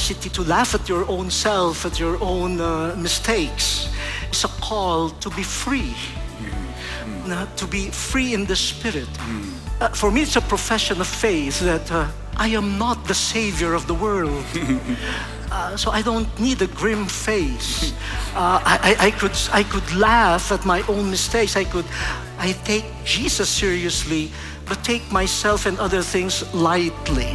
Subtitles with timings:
[0.00, 3.92] capacity to laugh at your own self, at your own uh, mistakes.
[4.28, 5.94] It's a call to be free,
[7.26, 9.08] uh, to be free in the spirit.
[9.78, 13.74] Uh, for me, it's a profession of faith that uh, I am not the savior
[13.74, 14.44] of the world.
[15.52, 17.92] Uh, so I don't need a grim face.
[18.36, 21.56] Uh, I, I, I, could, I could laugh at my own mistakes.
[21.56, 21.86] I could,
[22.38, 24.30] I take Jesus seriously,
[24.66, 27.34] but take myself and other things lightly.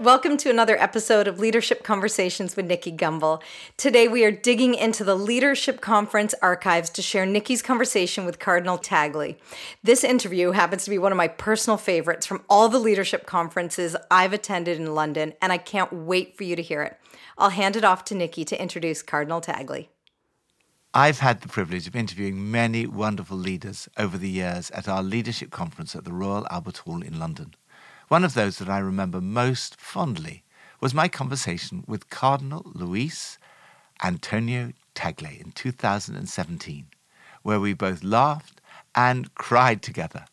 [0.00, 3.42] Welcome to another episode of Leadership Conversations with Nicky Gumbel.
[3.76, 8.78] Today we are digging into the Leadership Conference archives to share Nicky's conversation with Cardinal
[8.78, 9.36] Tagle.
[9.82, 13.94] This interview happens to be one of my personal favorites from all the leadership conferences
[14.10, 16.98] I've attended in London, and I can't wait for you to hear it.
[17.36, 19.88] I'll hand it off to Nicky to introduce Cardinal Tagle.
[20.94, 25.50] I've had the privilege of interviewing many wonderful leaders over the years at our leadership
[25.50, 27.54] conference at the Royal Albert Hall in London.
[28.10, 30.42] One of those that I remember most fondly
[30.80, 33.38] was my conversation with Cardinal Luis
[34.02, 36.88] Antonio Tagle in 2017,
[37.44, 38.60] where we both laughed
[38.96, 40.24] and cried together.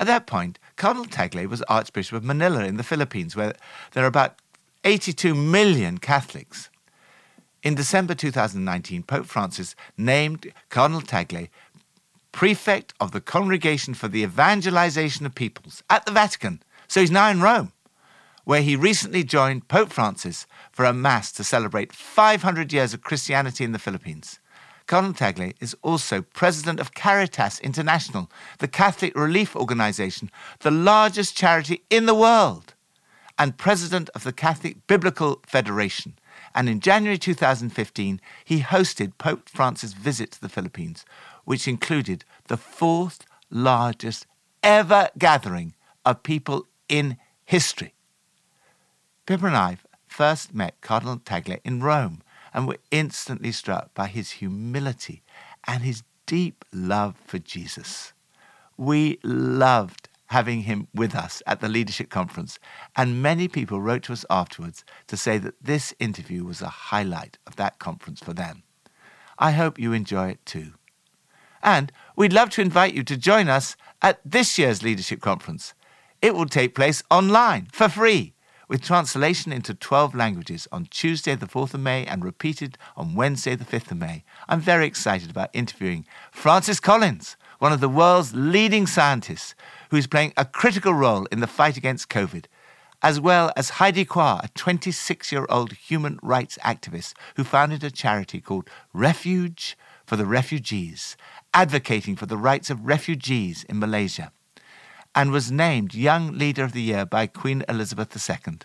[0.00, 3.54] At that point, Cardinal Tagle was Archbishop of Manila in the Philippines, where
[3.92, 4.40] there are about
[4.82, 6.70] 82 million Catholics.
[7.62, 11.46] In December 2019, Pope Francis named Cardinal Tagle
[12.32, 17.28] prefect of the Congregation for the Evangelization of Peoples at the Vatican so he's now
[17.30, 17.72] in Rome,
[18.44, 23.64] where he recently joined Pope Francis for a Mass to celebrate 500 years of Christianity
[23.64, 24.38] in the Philippines.
[24.86, 31.82] Cardinal Tagle is also president of Caritas International, the Catholic relief organization, the largest charity
[31.90, 32.74] in the world,
[33.36, 36.14] and president of the Catholic Biblical Federation.
[36.54, 41.04] And in January 2015, he hosted Pope Francis' visit to the Philippines,
[41.44, 44.26] which included the fourth largest
[44.62, 47.94] ever gathering of people in history.
[49.26, 52.22] Pippa and I first met Cardinal Tagle in Rome
[52.54, 55.22] and were instantly struck by his humility
[55.66, 58.12] and his deep love for Jesus.
[58.76, 62.58] We loved having him with us at the leadership conference,
[62.96, 67.38] and many people wrote to us afterwards to say that this interview was a highlight
[67.46, 68.62] of that conference for them.
[69.38, 70.72] I hope you enjoy it too.
[71.62, 75.74] And we'd love to invite you to join us at this year's leadership conference.
[76.22, 78.32] It will take place online for free
[78.68, 83.54] with translation into 12 languages on Tuesday, the 4th of May, and repeated on Wednesday,
[83.54, 84.24] the 5th of May.
[84.48, 89.54] I'm very excited about interviewing Francis Collins, one of the world's leading scientists
[89.90, 92.46] who is playing a critical role in the fight against COVID,
[93.02, 97.90] as well as Heidi Quah, a 26 year old human rights activist who founded a
[97.90, 101.16] charity called Refuge for the Refugees,
[101.52, 104.32] advocating for the rights of refugees in Malaysia
[105.16, 108.58] and was named Young Leader of the Year by Queen Elizabeth II.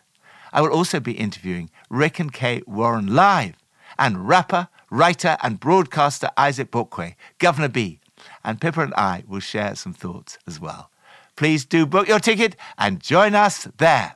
[0.52, 3.56] I will also be interviewing Rick and Kay Warren live
[3.98, 8.00] and rapper, writer, and broadcaster Isaac Borquaye, Guvna B.
[8.44, 10.92] And Pippa and I will share some thoughts as well.
[11.38, 14.16] Please do book your ticket and join us there.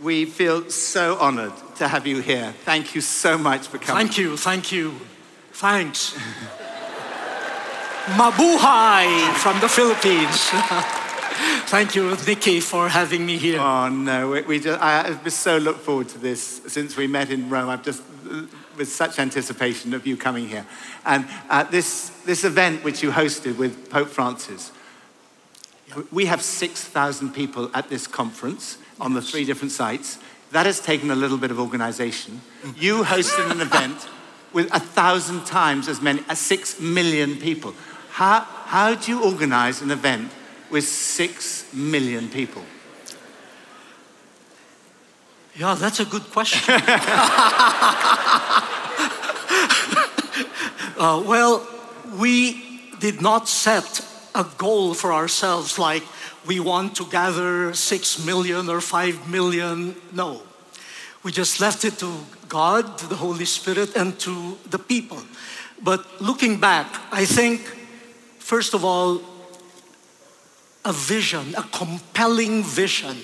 [0.00, 2.54] We feel so honored to have you here.
[2.64, 4.06] Thank you so much for coming.
[4.06, 4.94] Thank you, thank you.
[5.52, 6.16] Thanks.
[8.04, 10.50] Mabuhay from the Philippines.
[11.70, 13.58] Thank you, Nicky, for having me here.
[13.58, 17.30] Oh no, we, we just, I have so look forward to this since we met
[17.30, 17.70] in Rome.
[17.70, 18.02] I've just
[18.76, 20.66] with such anticipation of you coming here,
[21.06, 24.70] and uh, this this event which you hosted with Pope Francis.
[26.12, 30.18] We have six thousand people at this conference on the three different sites.
[30.50, 32.42] That has taken a little bit of organization.
[32.76, 34.06] You hosted an event
[34.52, 37.74] with a thousand times as many as six million people.
[38.14, 40.30] How, how do you organize an event
[40.70, 42.62] with six million people?
[45.56, 46.74] Yeah, that's a good question.
[50.96, 51.66] uh, well,
[52.16, 56.04] we did not set a goal for ourselves like
[56.46, 59.96] we want to gather six million or five million.
[60.12, 60.42] No.
[61.24, 62.14] We just left it to
[62.48, 65.18] God, to the Holy Spirit, and to the people.
[65.82, 67.80] But looking back, I think
[68.44, 69.22] First of all,
[70.84, 73.16] a vision, a compelling vision,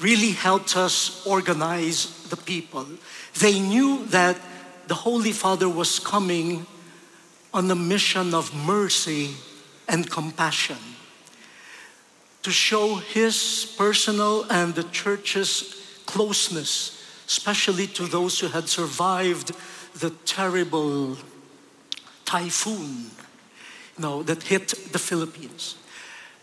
[0.00, 2.84] really helped us organize the people.
[3.38, 4.36] They knew that
[4.88, 6.66] the Holy Father was coming
[7.54, 9.36] on a mission of mercy
[9.86, 10.78] and compassion
[12.42, 19.52] to show his personal and the church's closeness, especially to those who had survived
[19.94, 21.16] the terrible
[22.24, 23.12] typhoon
[23.98, 25.76] no, that hit the Philippines.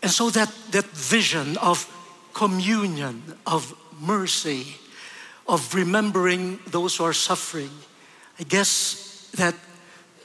[0.02, 1.86] And so that, that vision of
[2.34, 4.76] communion, of mercy,
[5.46, 7.70] of remembering those who are suffering.
[8.38, 9.54] I guess that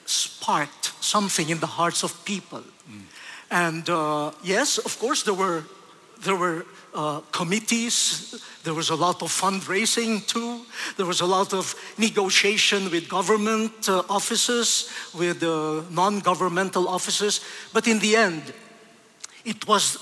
[0.06, 2.64] sparked something in the hearts of people.
[3.52, 5.64] And uh, yes, of course, there were
[6.22, 8.44] there were uh, committees.
[8.64, 10.66] There was a lot of fundraising too.
[10.98, 17.42] There was a lot of negotiation with government uh, offices, with uh, non-governmental offices.
[17.74, 18.54] But in the end,
[19.46, 19.98] it was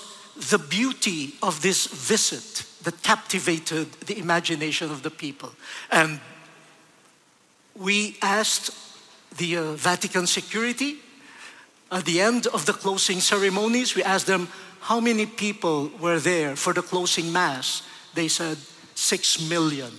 [0.50, 5.52] the beauty of this visit that captivated the imagination of the people.
[5.92, 6.20] And
[7.76, 8.72] we asked
[9.38, 10.98] the uh, Vatican security
[11.92, 14.50] at the end of the closing ceremonies, we asked them
[14.88, 17.84] how many people were there for the closing mass.
[18.14, 18.58] They said
[18.96, 19.92] six million.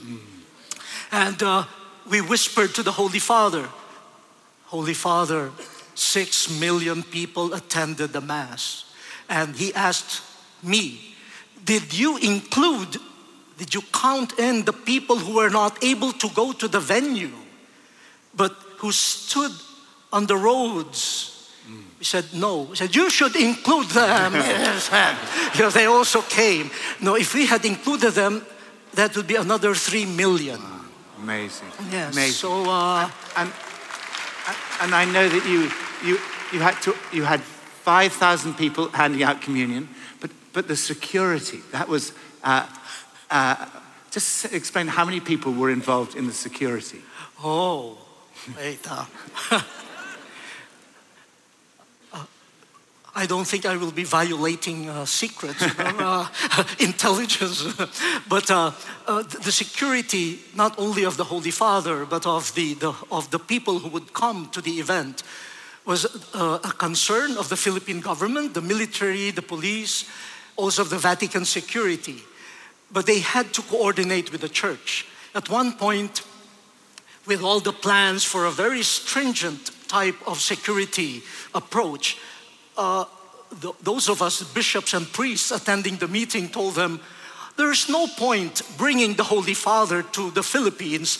[1.12, 1.64] And uh,
[2.08, 3.68] we whispered to the Holy Father,
[4.64, 5.50] Holy Father,
[5.94, 8.86] six million people attended the mass.
[9.28, 10.22] And he asked
[10.62, 11.14] me,
[11.62, 12.96] Did you include,
[13.58, 17.36] did you count in the people who were not able to go to the venue,
[18.34, 19.52] but who stood
[20.14, 21.37] on the roads?
[21.98, 22.66] He said, No.
[22.66, 24.32] He said, You should include them.
[24.34, 24.90] yes,
[25.52, 26.70] because they also came.
[27.00, 28.44] No, if we had included them,
[28.94, 30.60] that would be another three million.
[31.18, 31.68] Amazing.
[31.90, 32.12] Yes.
[32.12, 32.32] Amazing.
[32.32, 33.52] So, uh, and,
[34.80, 35.70] and I know that you,
[36.08, 36.18] you,
[36.52, 39.88] you, had, to, you had 5,000 people handing out communion,
[40.20, 42.12] but, but the security, that was,
[42.44, 42.66] uh,
[43.30, 43.66] uh,
[44.10, 47.02] just explain how many people were involved in the security.
[47.42, 47.98] oh,
[48.56, 48.78] wait.
[49.50, 49.62] Uh,
[52.12, 52.24] uh,
[53.18, 56.28] I don't think I will be violating uh, secrets, uh,
[56.78, 57.64] intelligence,
[58.28, 58.70] but uh,
[59.08, 63.40] uh, the security not only of the Holy Father, but of the, the, of the
[63.40, 65.24] people who would come to the event
[65.84, 70.08] was uh, a concern of the Philippine government, the military, the police,
[70.54, 72.22] also of the Vatican security.
[72.92, 75.08] But they had to coordinate with the church.
[75.34, 76.22] At one point,
[77.26, 82.16] with all the plans for a very stringent type of security approach,
[82.78, 83.04] uh,
[83.60, 87.00] th- those of us bishops and priests attending the meeting told them,
[87.56, 91.18] there is no point bringing the Holy Father to the Philippines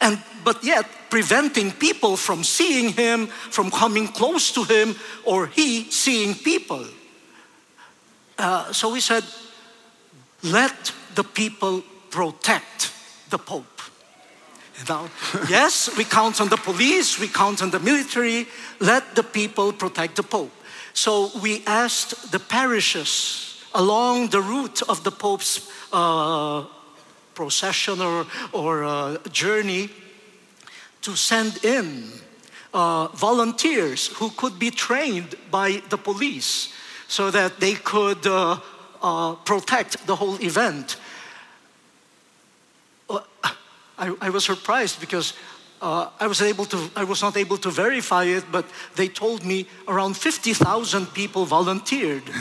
[0.00, 4.94] and but yet preventing people from seeing him, from coming close to him,
[5.24, 6.84] or he seeing people.
[8.38, 9.24] Uh, so we said,
[10.42, 12.92] let the people protect
[13.30, 13.80] the Pope.
[14.88, 15.10] Now,
[15.48, 18.46] yes, we count on the police, we count on the military,
[18.78, 20.52] let the people protect the Pope.
[20.98, 26.64] So we asked the parishes along the route of the Pope's uh,
[27.36, 29.90] procession or, or uh, journey
[31.02, 32.10] to send in
[32.74, 36.74] uh, volunteers who could be trained by the police
[37.06, 38.58] so that they could uh,
[39.00, 40.96] uh, protect the whole event.
[43.08, 43.20] Uh,
[43.96, 45.32] I, I was surprised because
[45.80, 46.76] uh, I was able to.
[46.96, 48.64] I was not able to verify it, but
[48.94, 52.22] they told me around fifty thousand people volunteered.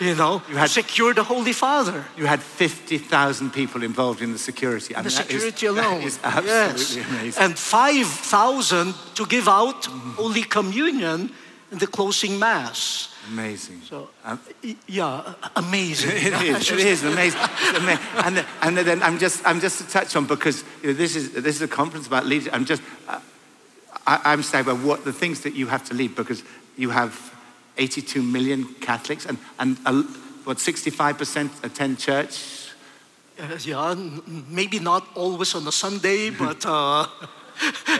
[0.00, 2.04] You know, You had- to secure the Holy Father.
[2.18, 4.94] You had 50,000 people involved in the security.
[4.94, 6.02] I The mean, is- security alone.
[6.02, 7.08] Is absolutely yes.
[7.10, 7.42] amazing.
[7.42, 11.30] And 5,000 to give out Holy Communion
[11.70, 13.08] the closing Mass.
[13.28, 13.80] amazing.
[13.88, 14.38] So, Um,
[14.86, 16.10] yeah, amazing.
[16.16, 16.70] It is.
[16.70, 17.40] It is amazing.
[17.42, 20.88] It's ama- and, then- and then I'm just I'm just to touch on because you
[20.92, 22.54] know, this is this is a conference about leadership.
[22.54, 23.18] I'm just uh,
[24.06, 26.42] I, I'm saying about what the things that you have to lead because
[26.76, 27.12] you have
[27.78, 30.02] 82 million Catholics and and uh,
[30.44, 32.70] what 65% attend church.
[33.38, 33.94] Uh, yeah,
[34.48, 37.06] maybe not always on a Sunday, but uh,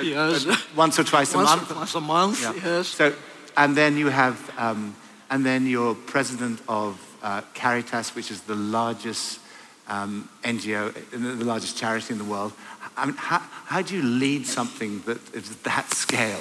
[0.02, 0.46] yes.
[0.76, 1.74] Once or twice a once, month.
[1.76, 2.54] once a month, Yeah.
[2.64, 2.86] yes.
[2.88, 3.12] So,
[3.56, 4.94] and then you have, um,
[5.30, 9.40] and then you're president of uh, Caritas, which is the largest
[9.88, 12.52] um, NGO, the largest charity in the world.
[12.96, 16.40] I mean, how, how do you lead something that is that scale?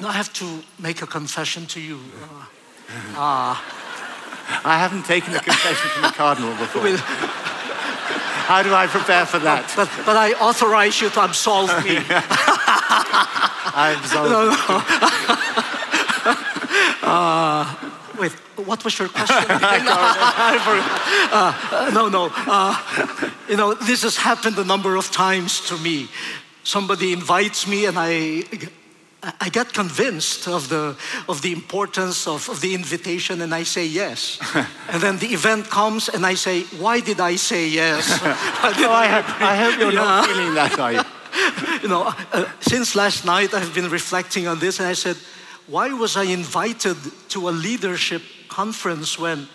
[0.00, 2.00] Know, I have to make a confession to you.
[3.16, 3.54] Uh,
[4.64, 6.82] I haven't taken a confession from a cardinal before.
[6.82, 7.41] with-
[8.46, 9.72] How do I prepare for that?
[9.76, 11.96] but, but I authorize you to absolve me.
[13.74, 14.82] I absolve No, no.
[17.08, 17.74] uh,
[18.18, 18.32] wait,
[18.66, 19.46] what was your question?
[21.34, 22.30] Uh, no, no.
[22.34, 22.76] Uh,
[23.48, 26.08] you know, this has happened a number of times to me.
[26.62, 28.44] Somebody invites me, and I,
[29.22, 30.96] I get convinced of the,
[31.28, 34.38] of the importance of, of the invitation, and I say yes.
[34.88, 38.18] and then the event comes, and I say, Why did I say yes?
[38.20, 38.26] Oh,
[38.90, 41.02] I, hope, I hope you're not feeling that, are you?
[41.82, 45.16] you know, uh, since last night I've been reflecting on this and I said,
[45.66, 46.96] why was I invited
[47.30, 49.48] to a leadership conference when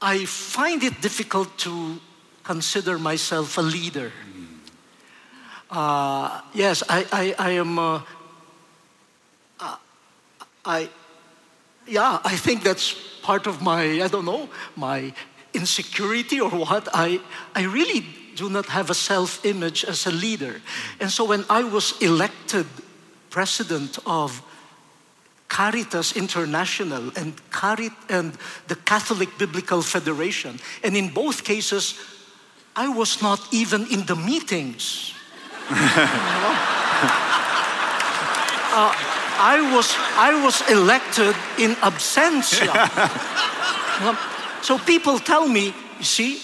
[0.00, 1.98] I find it difficult to
[2.44, 4.12] consider myself a leader?
[5.70, 7.78] Uh, yes, I, I, I am.
[7.78, 8.02] Uh,
[9.58, 9.76] uh,
[10.64, 10.88] I,
[11.86, 15.12] yeah, I think that's part of my, I don't know, my
[15.54, 16.88] insecurity or what.
[16.92, 17.20] I,
[17.54, 18.06] I really
[18.36, 20.60] do not have a self image as a leader.
[21.00, 22.66] And so when I was elected
[23.30, 24.42] president of
[25.48, 28.36] Caritas International and, Carit- and
[28.68, 31.98] the Catholic Biblical Federation, and in both cases,
[32.74, 35.15] I was not even in the meetings.
[35.70, 35.74] Uh,
[39.38, 42.88] I was, I was elected in absentia.
[44.62, 46.40] so people tell me, you see,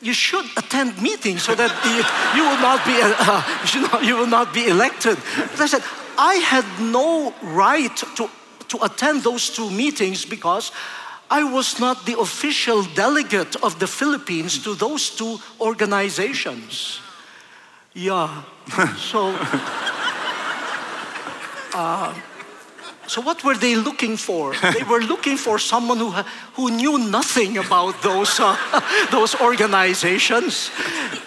[0.00, 2.02] you should attend meetings so that you,
[2.36, 3.42] you will not be, uh,
[3.72, 5.16] you, know, you will not be elected.
[5.36, 5.82] But I said,
[6.18, 8.28] I had no right to,
[8.68, 10.72] to attend those two meetings because
[11.30, 17.01] I was not the official delegate of the Philippines to those two organizations.
[17.94, 18.42] Yeah.
[18.96, 19.36] So,
[21.74, 22.14] uh,
[23.06, 24.54] so what were they looking for?
[24.54, 26.10] They were looking for someone who,
[26.54, 28.56] who knew nothing about those, uh,
[29.10, 30.70] those organizations.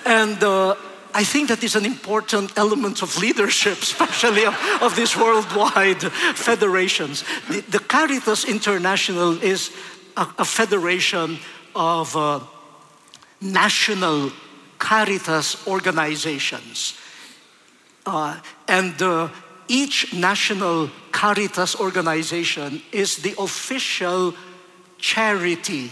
[0.05, 0.75] And uh,
[1.13, 6.01] I think that is an important element of leadership, especially of, of these worldwide
[6.33, 7.23] federations.
[7.49, 9.71] The, the, Caritas International is
[10.17, 11.37] a, a federation
[11.75, 12.39] of uh,
[13.41, 14.31] national
[14.79, 16.97] Caritas organizations.
[18.05, 19.29] Uh, and uh,
[19.67, 24.33] each national Caritas organization is the official
[24.97, 25.89] charity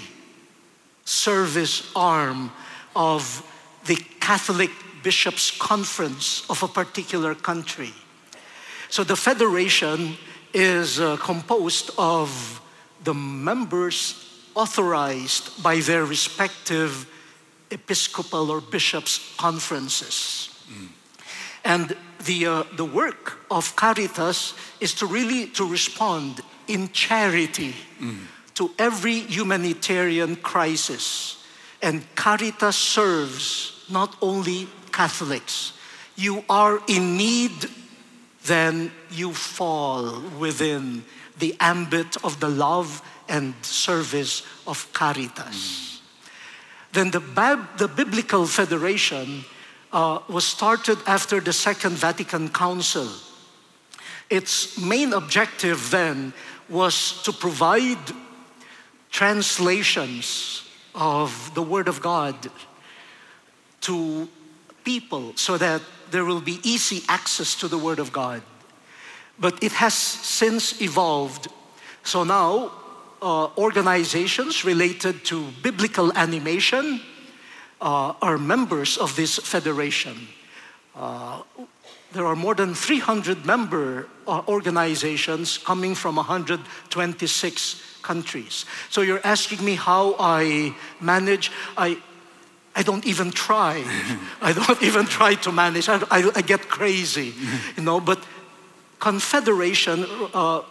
[1.06, 2.52] service arm
[2.96, 3.44] of
[3.86, 4.70] the Catholic
[5.02, 7.94] Bishops' Conference of a particular country.
[8.90, 10.18] So the federation
[10.54, 12.62] is uh, composed of
[13.04, 17.08] the members authorized by their respective
[17.74, 20.50] episcopal or bishops' conferences.
[20.70, 20.88] Mm.
[21.66, 28.20] And the, uh, the work of Caritas is to really to respond in charity mm.
[28.56, 31.44] to every humanitarian crisis.
[31.82, 35.74] And Caritas serves not only Catholics.
[36.16, 37.52] You are in need,
[38.46, 41.04] then you fall within
[41.40, 45.56] the ambit of the love and service of Caritas.
[45.56, 45.93] Mm.
[46.94, 49.44] Then the, Bab- the Biblical Federation
[49.92, 53.10] uh, was started after the Second Vatican Council.
[54.30, 56.34] Its main objective then
[56.70, 57.98] was to provide
[59.10, 62.36] translations of the Word of God
[63.82, 64.30] to
[64.84, 65.82] people so that
[66.12, 68.44] there will be easy access to the Word of God.
[69.40, 71.48] But it has since evolved.
[72.04, 72.72] So now,
[73.24, 77.00] uh, organizations related to biblical animation,
[77.82, 80.28] uh, are members of this federation.
[80.96, 81.42] Uh,
[82.14, 88.66] there are more than 300 member uh, organizations coming from 126 countries.
[88.90, 91.52] So you're asking me how I manage.
[91.76, 91.98] I,
[92.76, 93.84] I don't even try.
[94.42, 95.90] I don't even try to manage.
[95.90, 97.34] I, I, I get crazy,
[97.76, 98.00] you know.
[98.00, 98.24] But
[99.00, 100.62] confederation, uh,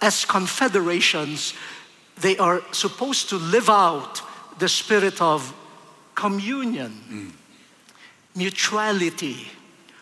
[0.00, 1.54] as confederations,
[2.20, 4.22] they are supposed to live out
[4.58, 5.54] the spirit of
[6.14, 7.30] communion, mm.
[8.34, 9.48] mutuality,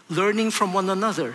[0.08, 1.35] learning from one another,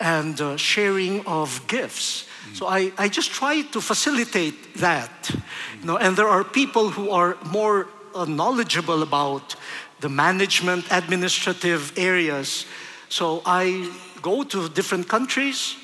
[0.00, 2.24] and uh, sharing of gifts.
[2.24, 2.56] Mm.
[2.56, 5.22] So I, I just try to facilitate that.
[5.22, 5.80] Mm.
[5.80, 9.54] You know, and there are people who are more uh, knowledgeable about
[10.00, 12.64] the management, administrative areas.
[13.08, 13.90] So I
[14.22, 15.76] go to different countries.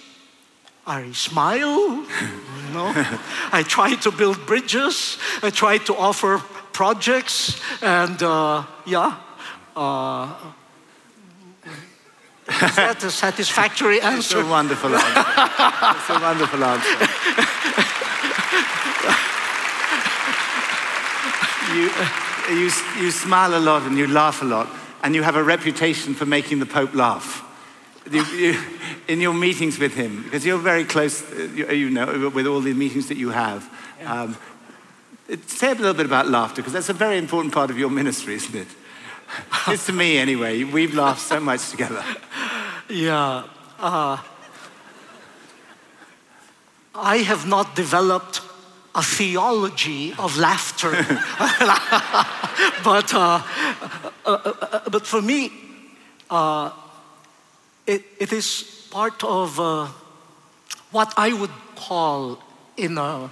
[0.87, 2.93] I smile, you know.
[3.53, 5.19] I try to build bridges.
[5.43, 6.39] I try to offer
[6.73, 9.17] projects, and uh, yeah.
[9.75, 10.35] Uh,
[12.47, 14.41] is that a satisfactory answer?
[14.41, 15.25] It's a wonderful answer.
[15.97, 17.09] it's a wonderful answer.
[21.75, 21.91] you,
[22.55, 22.71] you,
[23.03, 24.69] you smile a lot and you laugh a lot,
[25.03, 27.44] and you have a reputation for making the Pope laugh.
[28.11, 28.61] You, you,
[29.09, 32.61] in your meetings with him, because you're very close, uh, you, you know, with all
[32.61, 33.69] the meetings that you have.
[34.05, 34.37] Um,
[35.47, 38.35] Say a little bit about laughter, because that's a very important part of your ministry,
[38.35, 38.69] isn't it?
[39.69, 40.65] it's to me, anyway.
[40.65, 42.05] We've laughed so much together.
[42.91, 43.45] Yeah.
[43.79, 44.19] Uh,
[46.95, 48.43] I have not developed
[48.95, 50.91] a theology of laughter.
[52.85, 53.43] but, uh,
[54.27, 55.51] uh, uh, but for me,
[56.31, 56.71] uh,
[57.87, 59.89] it, it is part of uh,
[60.91, 62.39] what I would call,
[62.77, 63.31] in a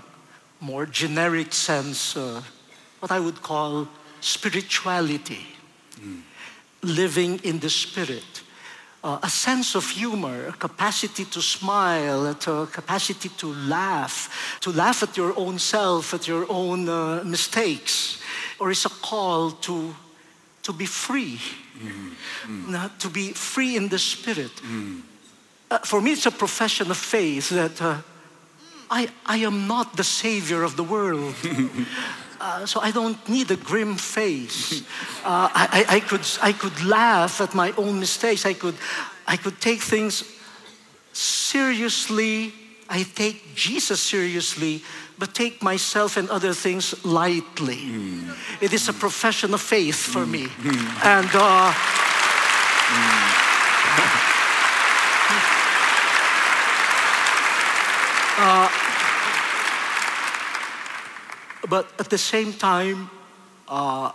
[0.61, 2.43] more generic sense, uh,
[3.01, 3.89] what I would call
[4.21, 5.47] spirituality,
[6.83, 8.43] living in the spirit.
[9.05, 15.03] Uh, a sense of humor, a capacity to smile, a capacity to laugh, to laugh
[15.03, 18.23] at your own self, at your own uh, mistakes,
[18.61, 19.93] or is a call to,
[20.63, 21.41] to be free,
[21.83, 22.99] mm.
[22.99, 24.53] to be free in the spirit.
[25.71, 27.97] Uh, for me, it's a profession of faith that uh,
[28.91, 31.35] I, I am not the savior of the world.
[32.45, 34.83] Uh, so I don't need a grim face.
[35.23, 38.45] Uh, I, I, I, could, I could laugh at my own mistakes.
[38.45, 38.75] I could,
[39.29, 40.25] I could take things
[41.13, 42.53] seriously.
[42.89, 44.83] I take Jesus seriously,
[45.23, 47.77] but take myself and other things lightly.
[47.77, 48.35] Mm.
[48.61, 50.31] It is a profession of faith for mm.
[50.31, 50.47] me.
[50.47, 51.07] Mm.
[51.07, 51.73] And uh,
[58.37, 58.69] uh,
[61.71, 63.09] but at the same time,
[63.69, 64.11] uh,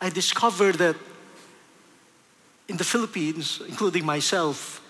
[0.00, 0.94] I discovered that
[2.68, 4.80] in the Philippines, including myself,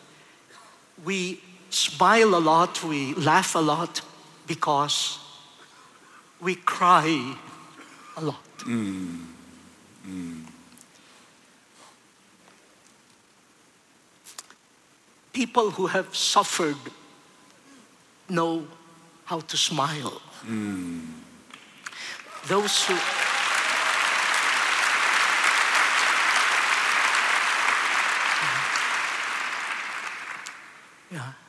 [1.03, 1.41] we
[1.71, 4.03] smile a lot, we laugh a lot
[4.47, 5.19] because
[6.41, 7.37] we cry
[8.17, 8.59] a lot.
[8.59, 9.25] Mm.
[10.07, 10.43] Mm.
[15.33, 16.77] People who have suffered
[18.29, 18.67] know
[19.25, 20.21] how to smile.
[20.45, 21.05] Mm.
[22.47, 22.95] Those who
[31.11, 31.46] yeah.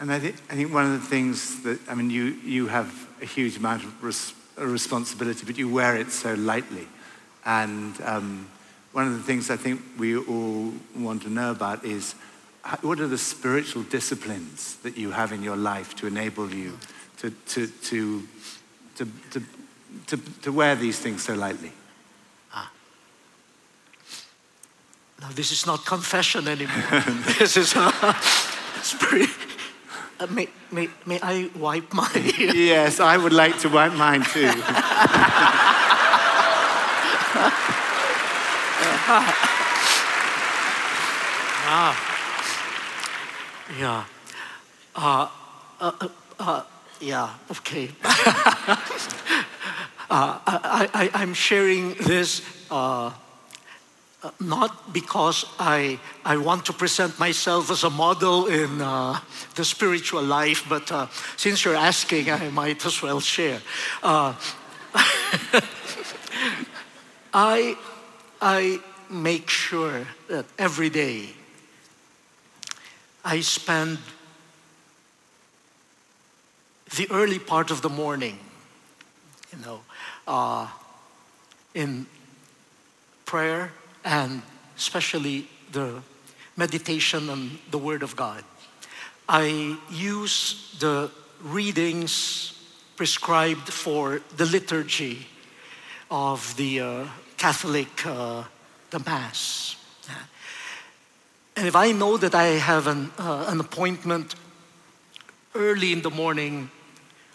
[0.00, 3.08] And I think, I think one of the things that, I mean, you, you have
[3.22, 6.86] a huge amount of res- responsibility, but you wear it so lightly.
[7.44, 8.48] And um,
[8.92, 12.14] one of the things I think we all want to know about is
[12.80, 16.78] what are the spiritual disciplines that you have in your life to enable you
[17.18, 18.22] to, to, to,
[18.96, 19.42] to, to,
[20.06, 21.72] to, to wear these things so lightly?
[22.52, 22.70] Ah.
[25.20, 26.84] Now, this is not confession anymore.
[27.38, 28.12] this is uh,
[28.82, 29.30] spirit.
[30.20, 32.08] Uh, may, may, may I wipe my.
[32.38, 34.46] yes, I would like to wipe mine too.
[41.66, 42.10] ah.
[43.78, 44.04] Yeah.
[44.94, 45.28] Uh,
[45.80, 46.62] uh, uh, uh
[47.00, 47.90] yeah, okay.
[50.10, 52.42] Uh, I, I, am sharing this
[54.24, 59.20] uh, not because I, I want to present myself as a model in the
[59.64, 63.60] spiritual life, but since you're asking, I might as well share.
[67.34, 67.76] I,
[68.40, 71.28] I make sure that every day
[73.24, 73.98] I spend
[76.96, 78.38] the early part of the morning,
[79.52, 79.80] you know,
[80.26, 80.68] uh,
[81.74, 82.06] in
[83.26, 83.72] prayer
[84.04, 84.42] and
[84.76, 86.02] especially the
[86.56, 88.44] meditation on the Word of God.
[89.28, 91.10] I use the
[91.42, 92.52] readings
[92.96, 95.26] prescribed for the liturgy
[96.10, 98.44] of the uh, Catholic, uh,
[98.90, 99.76] the Mass.
[101.56, 104.34] And if I know that I have an, uh, an appointment
[105.54, 106.70] early in the morning,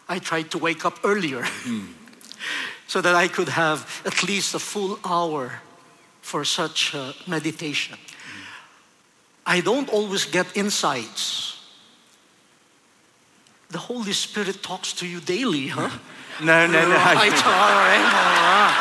[0.09, 1.87] I try to wake up earlier mm.
[2.87, 5.61] so that I could have at least a full hour
[6.29, 7.97] for such uh, meditation.
[7.97, 8.05] Mm.
[9.47, 11.57] I don't always get insights.
[13.69, 15.89] The Holy Spirit talks to you daily, huh?
[16.41, 16.95] No, no, no.
[16.95, 18.75] Right, all right, all right.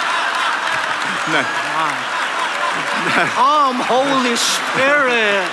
[1.35, 1.43] No.
[3.35, 5.51] Come, Holy Spirit.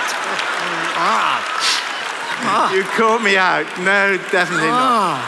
[0.98, 1.40] Ah.
[2.48, 2.72] Ah.
[2.74, 3.66] You caught me out.
[3.78, 5.16] No, definitely ah.
[5.16, 5.20] not.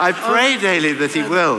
[0.00, 1.58] I pray daily that He will.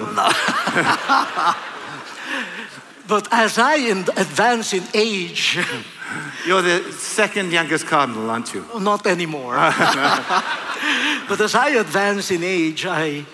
[3.09, 5.57] But as I advance in age,
[6.45, 8.63] you're the second youngest cardinal, aren't you?
[8.79, 9.55] Not anymore.
[11.27, 13.25] but as I advance in age, I,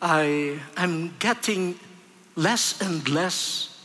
[0.00, 1.78] I, I'm getting
[2.36, 3.84] less and less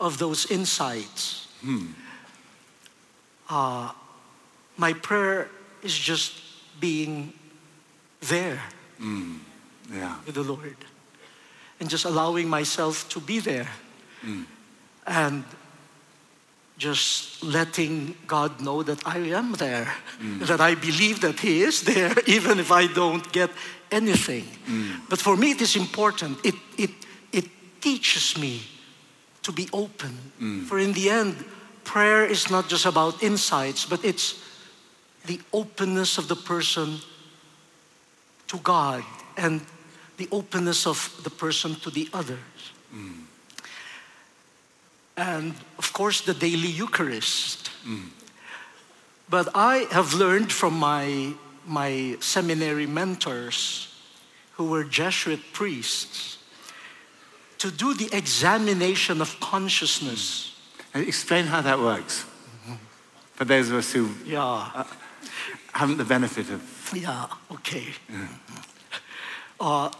[0.00, 1.48] of those insights.
[1.60, 1.86] Hmm.
[3.50, 3.90] Uh,
[4.76, 5.50] my prayer
[5.82, 6.40] is just
[6.78, 7.32] being
[8.20, 8.62] there
[9.00, 9.38] mm.
[9.92, 10.16] yeah.
[10.24, 10.76] with the Lord
[11.80, 13.68] and just allowing myself to be there
[14.24, 14.44] mm.
[15.08, 15.44] And
[16.76, 20.46] just letting God know that I am there, mm.
[20.46, 23.50] that I believe that He is there, even if I don't get
[23.90, 24.44] anything.
[24.66, 25.00] Mm.
[25.08, 26.38] But for me, it is important.
[26.44, 26.90] It, it,
[27.32, 27.46] it
[27.80, 28.62] teaches me
[29.42, 30.16] to be open.
[30.66, 31.44] For in the end,
[31.84, 34.44] prayer is not just about insights, but it's
[35.26, 36.98] the openness of the person
[38.48, 39.02] to God
[39.36, 39.60] and
[40.16, 42.72] the openness of the person to the others.
[45.18, 47.70] And of course, the daily Eucharist.
[49.28, 51.34] But I have learned from my,
[51.66, 53.92] my seminary mentors
[54.52, 56.38] who were Jesuit priests
[57.58, 60.54] to do the examination of consciousness.
[60.94, 62.24] And Explain how that works.
[63.34, 64.84] For those of us who Yeah.
[65.72, 66.62] haven't the benefit of.
[66.94, 67.86] Yeah, okay.
[69.60, 69.90] Uh,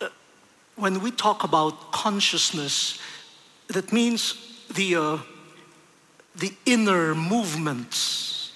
[0.00, 0.08] uh,
[0.74, 2.98] when we talk about consciousness,
[3.68, 4.34] that means
[4.76, 5.18] the, uh,
[6.36, 8.52] the inner movements.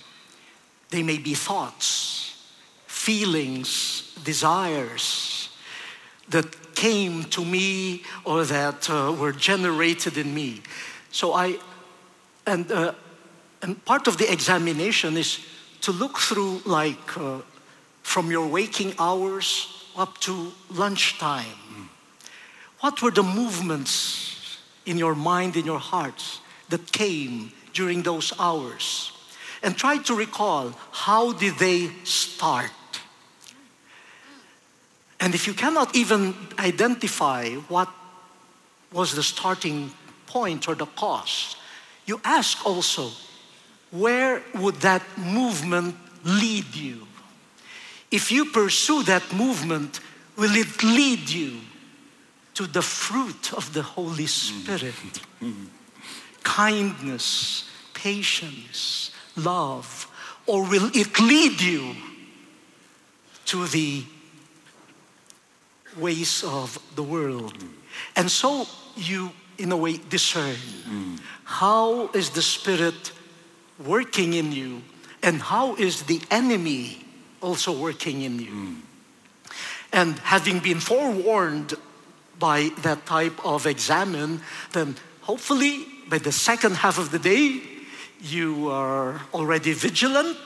[0.90, 2.36] They may be thoughts,
[2.86, 5.48] feelings, desires
[6.28, 10.62] that came to me or that uh, were generated in me.
[11.10, 11.58] So I,
[12.46, 12.94] and, uh,
[13.62, 15.40] and part of the examination is
[15.82, 17.40] to look through like uh,
[18.02, 21.90] from your waking hours up to lunchtime.
[22.80, 24.39] What were the movements
[24.86, 29.12] in your mind, in your hearts that came during those hours?
[29.62, 32.70] And try to recall how did they start?
[35.20, 37.88] And if you cannot even identify what
[38.92, 39.92] was the starting
[40.26, 41.56] point or the cause,
[42.06, 43.10] you ask also,
[43.90, 47.06] where would that movement lead you?
[48.10, 50.00] If you pursue that movement,
[50.36, 51.60] will it lead you
[52.60, 54.92] to the fruit of the Holy Spirit?
[56.42, 60.06] Kindness, patience, love,
[60.46, 61.96] or will it lead you
[63.46, 64.04] to the
[65.96, 67.54] ways of the world?
[68.14, 70.56] And so you, in a way, discern
[71.44, 73.12] how is the Spirit
[73.86, 74.82] working in you
[75.22, 77.06] and how is the enemy
[77.40, 78.76] also working in you.
[79.94, 81.72] And having been forewarned
[82.40, 84.40] by that type of examine,
[84.72, 87.60] then hopefully by the second half of the day,
[88.20, 90.36] you are already vigilant.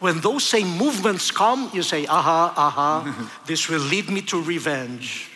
[0.00, 5.30] When those same movements come, you say, aha, aha, this will lead me to revenge.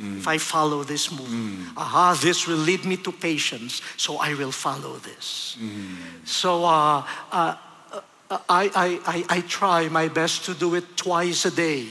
[0.00, 0.18] Mm.
[0.18, 1.76] If I follow this move, mm.
[1.76, 5.56] aha, this will lead me to patience, so I will follow this.
[5.58, 6.28] Mm.
[6.28, 7.56] So uh, uh,
[8.30, 11.88] uh, I, I, I, I try my best to do it twice a day.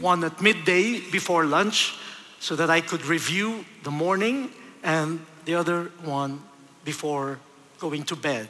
[0.00, 1.94] One at midday before lunch,
[2.42, 4.50] so that I could review the morning,
[4.82, 6.40] and the other one
[6.84, 7.38] before
[7.78, 8.48] going to bed,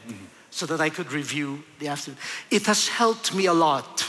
[0.50, 2.18] so that I could review the afternoon.
[2.50, 4.08] It has helped me a lot.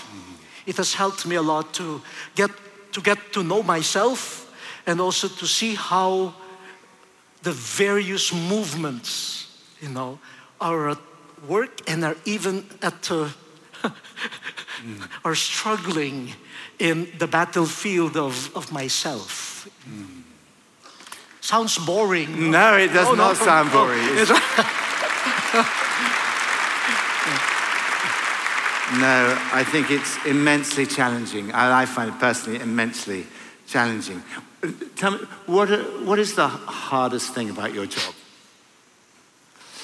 [0.65, 2.01] It has helped me a lot to
[2.33, 2.49] get
[2.93, 4.49] to get to know myself
[4.85, 6.33] and also to see how
[7.41, 9.47] the various movements,
[9.81, 10.17] you know,
[10.61, 10.99] are at
[11.45, 13.27] work and are even at uh,
[15.25, 16.33] are struggling
[16.79, 19.67] in the battlefield of, of myself.
[21.41, 22.51] Sounds boring.
[22.51, 25.69] No, it does Oh, no, not sound oh, boring.
[28.99, 31.51] No, I think it's immensely challenging.
[31.51, 33.25] I, I find it personally immensely
[33.65, 34.21] challenging.
[34.61, 35.17] Uh, Tell me,
[35.47, 35.69] what,
[36.03, 38.13] what is the hardest thing about your job?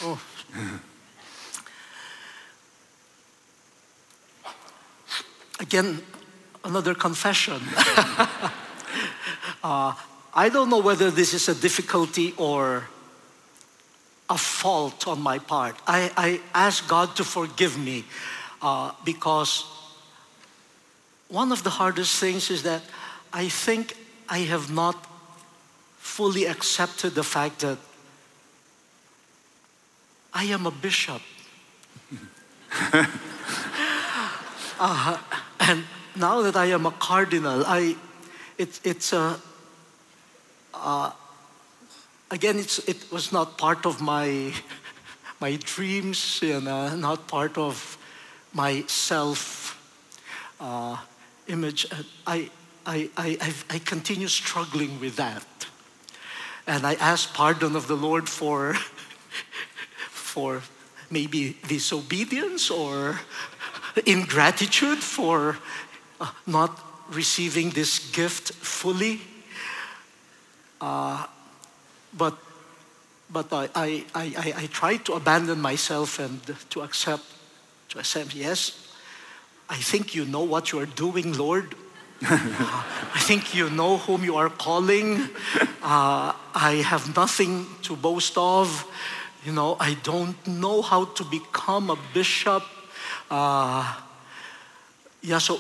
[5.60, 6.02] Again,
[6.64, 7.62] another confession.
[9.62, 9.94] Uh,
[10.34, 12.88] I don't know whether this is a difficulty or
[14.30, 15.76] a fault on my part.
[15.86, 18.06] I, I ask God to forgive me
[18.62, 19.66] uh, because
[21.28, 22.82] one of the hardest things is that
[23.34, 23.98] I think
[24.30, 24.96] I have not
[25.98, 27.78] fully accepted the fact that
[30.34, 31.22] I am a bishop.
[34.82, 35.18] Uh,
[35.70, 35.84] and
[36.16, 37.96] now that I am a cardinal, I,
[38.58, 39.40] it, it's a,
[40.74, 41.12] uh,
[42.32, 44.52] again, it's, it was not part of my,
[45.40, 48.00] my dreams, you know, not part of
[48.52, 49.80] my self
[50.60, 50.98] uh,
[51.46, 51.86] image.
[52.26, 52.50] I,
[52.88, 55.46] I, I, I continue struggling with that.
[56.66, 58.74] And I ask pardon of the Lord for,
[60.10, 60.64] for
[61.12, 63.20] maybe disobedience or
[64.06, 65.58] ingratitude for
[66.22, 66.80] uh, not
[67.12, 69.22] receiving this gift fully.
[70.82, 71.26] Uh,
[72.18, 72.36] but
[73.32, 77.24] but I, I, I, I- I try to abandon myself and to accept,
[77.90, 78.88] to accept, yes,
[79.70, 81.76] I think you know what you are doing, Lord.
[82.22, 85.30] I think you know whom you are calling.
[85.84, 88.86] Uh, I have nothing to boast of.
[89.46, 92.64] You know, I don't know how to become a bishop.
[93.30, 93.96] Uh,
[95.22, 95.60] yeah, so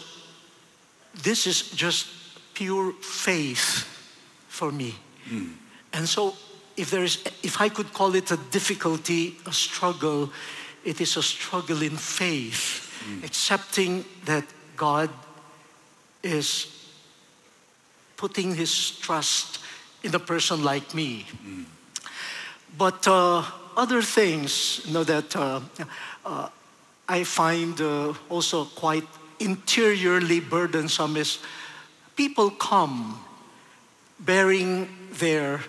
[1.23, 2.07] this is just
[2.53, 3.85] pure faith
[4.47, 4.95] for me.
[5.93, 6.35] And so,
[6.77, 10.31] if there is, if I could call it a difficulty, a struggle,
[10.83, 12.91] it is a struggle in faith,
[13.23, 15.09] accepting that God
[16.23, 16.67] is
[18.17, 19.59] putting His trust
[20.03, 21.25] in a person like me.
[22.77, 23.43] But uh,
[23.75, 25.61] other things, you know, that uh,
[26.25, 26.49] uh,
[27.09, 29.07] I find uh, also quite
[29.39, 31.39] interiorly burdensome is
[32.15, 33.19] people come
[34.19, 35.61] bearing their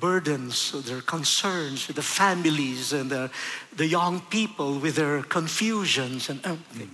[0.00, 3.30] burdens, their concerns, the families and the,
[3.76, 6.90] the young people with their confusions and everything.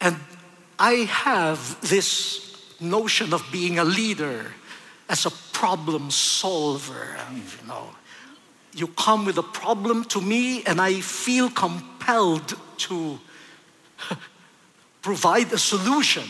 [0.00, 0.16] And
[0.78, 4.54] I have this notion of being a leader
[5.08, 7.90] as a problem solver, you know.
[8.74, 13.18] You come with a problem to me, and I feel compelled to
[15.02, 16.24] provide a solution.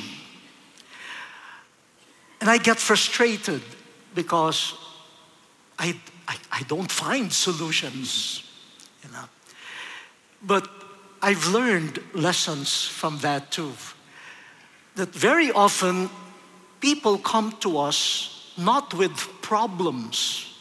[2.40, 3.62] And I get frustrated
[4.14, 4.74] because
[5.78, 8.42] I, I, I don't find solutions,
[9.02, 9.24] you know.
[10.42, 10.68] But
[11.22, 13.72] I've learned lessons from that too.
[14.96, 16.10] That very often
[16.80, 20.53] people come to us not with problems.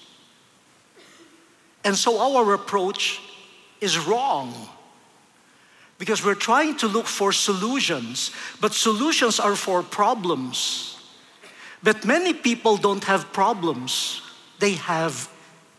[1.83, 3.21] And so our approach
[3.81, 4.53] is wrong
[5.97, 10.97] because we're trying to look for solutions, but solutions are for problems.
[11.81, 14.21] But many people don't have problems,
[14.59, 15.29] they have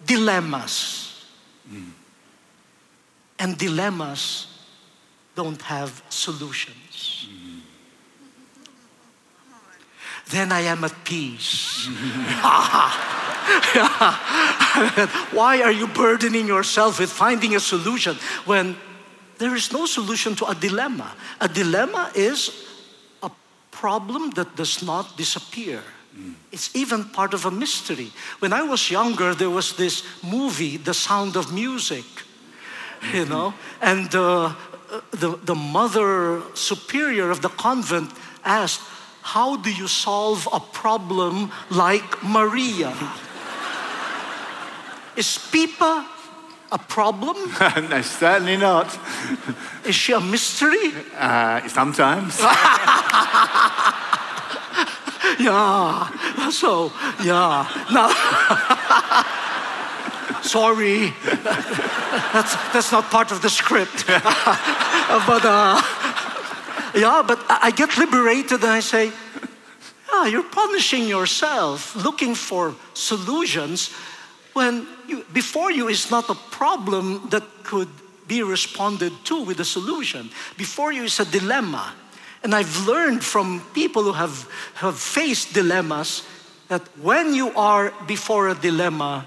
[0.06, 1.24] dilemmas.
[3.38, 4.46] And dilemmas
[5.34, 7.28] don't have solutions.
[10.30, 11.86] Then I am at peace.
[15.32, 18.76] Why are you burdening yourself with finding a solution when
[19.38, 21.12] there is no solution to a dilemma?
[21.40, 22.66] A dilemma is
[23.22, 23.30] a
[23.70, 25.82] problem that does not disappear.
[26.16, 26.34] Mm.
[26.52, 28.10] It's even part of a mystery.
[28.38, 32.04] When I was younger, there was this movie, The Sound of Music,
[33.12, 33.30] you mm-hmm.
[33.30, 38.10] know, and uh, uh, the, the mother superior of the convent
[38.44, 38.80] asked,
[39.24, 42.92] How do you solve a problem like Maria?
[45.16, 46.06] Is Pippa
[46.70, 47.36] a problem?
[47.88, 48.98] no, certainly not.
[49.84, 50.92] Is she a mystery?
[51.16, 52.40] Uh, sometimes.
[55.38, 56.50] Yeah.
[56.50, 57.66] So, yeah.
[57.92, 58.08] Now,
[60.42, 61.12] sorry.
[62.32, 64.06] That's, that's not part of the script.
[64.06, 65.82] but, uh,
[66.94, 69.12] yeah, but I get liberated and I say,
[70.12, 73.90] yeah, you're punishing yourself looking for solutions
[74.52, 77.88] when you, before you is not a problem that could
[78.26, 80.30] be responded to with a solution.
[80.56, 81.94] Before you is a dilemma.
[82.42, 86.22] And I've learned from people who have, have faced dilemmas
[86.68, 89.26] that when you are before a dilemma,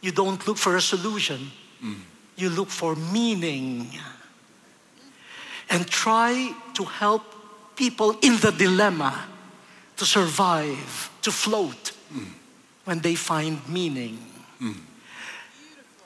[0.00, 1.50] you don't look for a solution,
[1.82, 1.96] mm.
[2.36, 3.90] you look for meaning.
[5.72, 7.22] And try to help
[7.76, 9.24] people in the dilemma
[9.96, 11.92] to survive, to float
[12.84, 14.18] when they find meaning.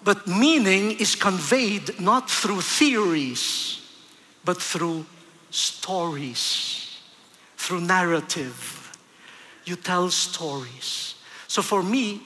[0.05, 3.83] But meaning is conveyed not through theories,
[4.45, 5.05] but through
[5.51, 7.01] stories,
[7.57, 8.97] through narrative.
[9.65, 11.17] You tell stories.
[11.49, 12.23] So for me,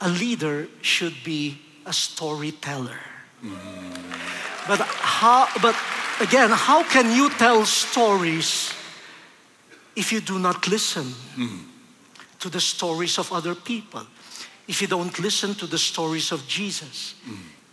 [0.00, 3.00] a leader should be a storyteller.
[4.68, 5.76] But how but
[6.20, 8.72] again, how can you tell stories
[9.96, 11.14] if you do not listen
[12.38, 14.02] to the stories of other people?
[14.68, 17.14] If you don't listen to the stories of Jesus?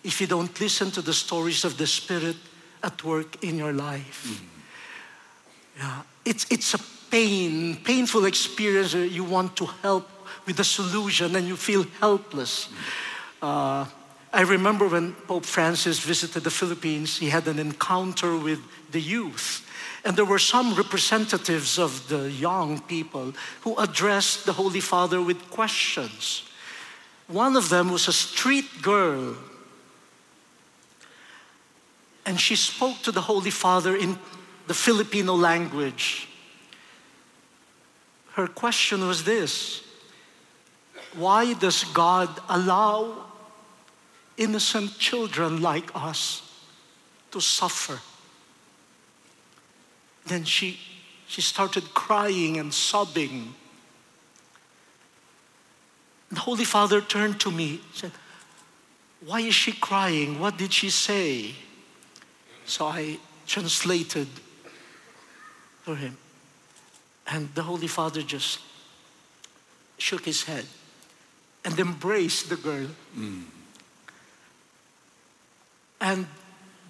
[0.04, 2.38] If you don't listen to the stories of the Spirit
[2.82, 4.42] at work in your life?
[5.78, 6.80] Yeah, it's, it's a
[7.12, 8.94] pain, painful experience.
[8.94, 10.10] You want to help
[10.46, 12.70] with the solution and you feel helpless.
[13.42, 13.86] Uh,
[14.38, 18.60] I remember when Pope Francis visited the Philippines, he had an encounter with
[18.92, 19.68] the youth.
[20.06, 25.50] And there were some representatives of the young people who addressed the Holy Father with
[25.50, 26.44] questions.
[27.28, 29.36] One of them was a street girl.
[32.24, 34.20] And she spoke to the Holy Father in
[34.68, 36.30] the Filipino language.
[38.34, 39.82] Her question was this
[41.16, 43.27] Why does God allow
[44.38, 46.42] innocent children like us
[47.32, 48.00] to suffer?
[50.26, 50.80] Then she
[51.28, 53.54] she started crying and sobbing.
[56.32, 58.12] The Holy Father turned to me and said,
[59.26, 60.40] Why is she crying?
[60.40, 61.54] What did she say?
[62.66, 64.28] So I translated
[65.84, 66.18] for him.
[67.28, 68.60] And the Holy Father just
[69.98, 70.66] shook his head
[71.66, 72.88] and embraced the girl.
[73.18, 73.44] Mm.
[76.00, 76.28] And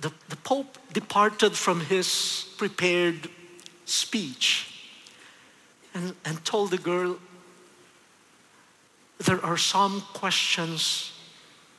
[0.02, 3.30] the, the Pope departed from his prepared
[3.86, 4.90] speech
[5.94, 7.18] and, and told the girl,
[9.20, 11.14] There are some questions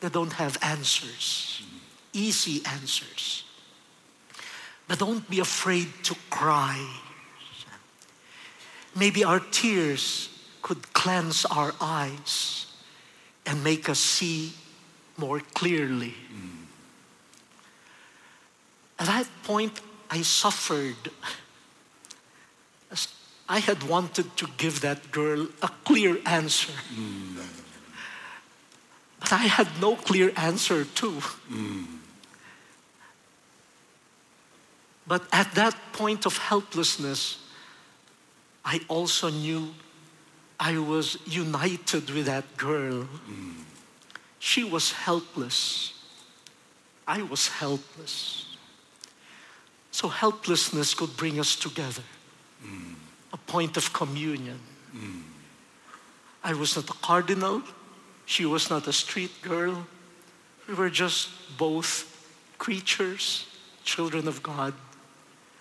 [0.01, 1.63] that don't have answers,
[2.13, 3.45] easy answers.
[4.87, 6.83] But don't be afraid to cry.
[8.97, 10.31] Maybe our tears
[10.63, 12.67] could cleanse our eyes
[13.45, 14.53] and make us see
[15.17, 16.15] more clearly.
[18.99, 19.81] At that point,
[20.11, 21.11] I suffered.
[23.49, 26.73] I had wanted to give that girl a clear answer.
[29.21, 31.23] But I had no clear answer, too.
[35.07, 37.39] But at that point of helplessness,
[38.65, 39.75] I also knew
[40.61, 43.09] I was united with that girl.
[44.39, 45.95] She was helpless.
[47.07, 48.48] I was helpless.
[49.99, 52.05] So helplessness could bring us together.
[52.65, 52.95] Mm.
[53.33, 54.61] A point of communion.
[54.95, 55.23] Mm.
[56.45, 57.63] I was not a cardinal.
[58.25, 59.85] She was not a street girl.
[60.69, 62.07] We were just both
[62.59, 63.49] creatures,
[63.83, 64.73] children of God,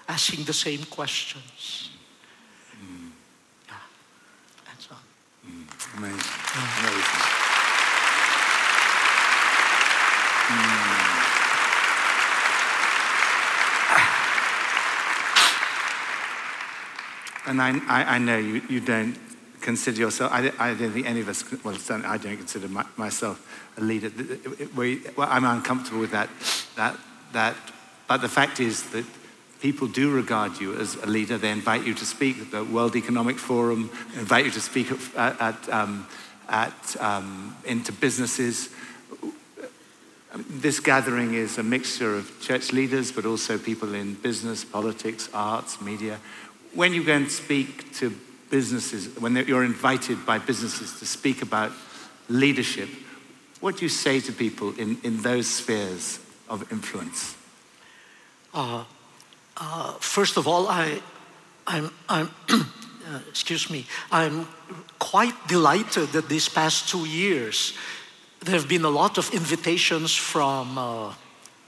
[0.07, 1.89] asking the same questions.
[2.75, 3.09] Mm.
[3.67, 3.73] Yeah.
[4.69, 5.67] And so on.
[5.97, 6.31] Amazing.
[6.53, 7.26] Amazing.
[17.47, 19.17] And I, I, I know you, you don't
[19.61, 22.85] consider yourself, I, I don't think any of us, well, certainly I don't consider my,
[22.95, 23.41] myself
[23.77, 24.11] a leader.
[24.75, 26.29] We, well, I'm uncomfortable with that,
[26.75, 26.97] that,
[27.33, 27.55] that.
[28.07, 29.05] But the fact is that
[29.61, 31.37] people do regard you as a leader.
[31.37, 35.41] They invite you to speak at the World Economic Forum, invite you to speak at,
[35.41, 36.07] at, um,
[36.47, 38.69] at um, into businesses.
[40.49, 45.81] This gathering is a mixture of church leaders, but also people in business, politics, arts,
[45.81, 46.19] media.
[46.73, 48.15] When you go and speak to
[48.49, 51.71] businesses, when you're invited by businesses to speak about
[52.29, 52.89] leadership,
[53.59, 57.35] what do you say to people in, in those spheres of influence?
[59.99, 61.01] First of all, I,
[61.65, 64.47] I'm, I'm uh, excuse me, I'm
[64.99, 67.73] quite delighted that these past two years
[68.41, 71.13] there have been a lot of invitations from uh,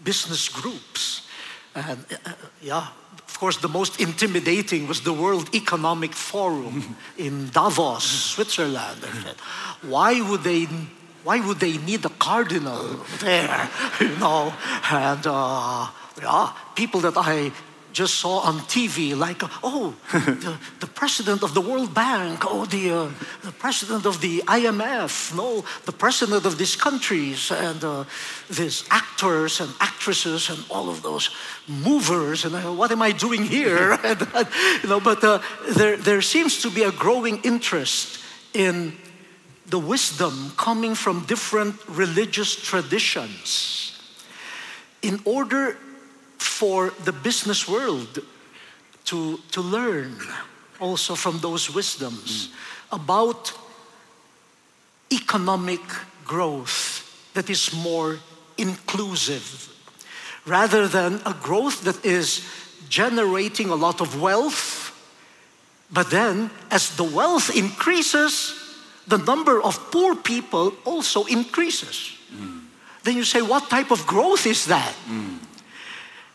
[0.03, 1.27] business groups.
[1.75, 2.87] And uh, yeah,
[3.27, 9.01] of course, the most intimidating was the World Economic Forum in Davos, Switzerland.
[9.81, 10.67] Why would they?
[11.23, 13.69] Why would they need a cardinal there?
[13.99, 14.53] You know,
[14.89, 15.87] and uh,
[16.21, 17.51] yeah, people that I
[17.93, 22.91] just saw on TV, like, oh, the, the president of the World Bank, oh, the,
[22.91, 23.09] uh,
[23.43, 28.03] the president of the IMF, no, the president of these countries, and uh,
[28.49, 31.29] these actors and actresses and all of those
[31.67, 33.91] movers, and uh, what am I doing here?
[34.03, 34.43] and, uh,
[34.83, 38.19] you know, but uh, there, there seems to be a growing interest
[38.53, 38.93] in
[39.67, 43.99] the wisdom coming from different religious traditions
[45.01, 45.77] in order
[46.39, 48.19] for the business world
[49.05, 50.15] to, to learn
[50.79, 52.49] also from those wisdoms
[52.91, 53.53] about
[55.11, 55.81] economic
[56.25, 58.19] growth that is more
[58.57, 59.69] inclusive
[60.45, 62.45] rather than a growth that is
[62.89, 64.87] generating a lot of wealth.
[65.91, 68.53] But then, as the wealth increases,
[69.07, 72.15] the number of poor people also increases.
[72.33, 72.61] Mm.
[73.03, 74.93] Then you say, what type of growth is that?
[75.07, 75.37] Mm.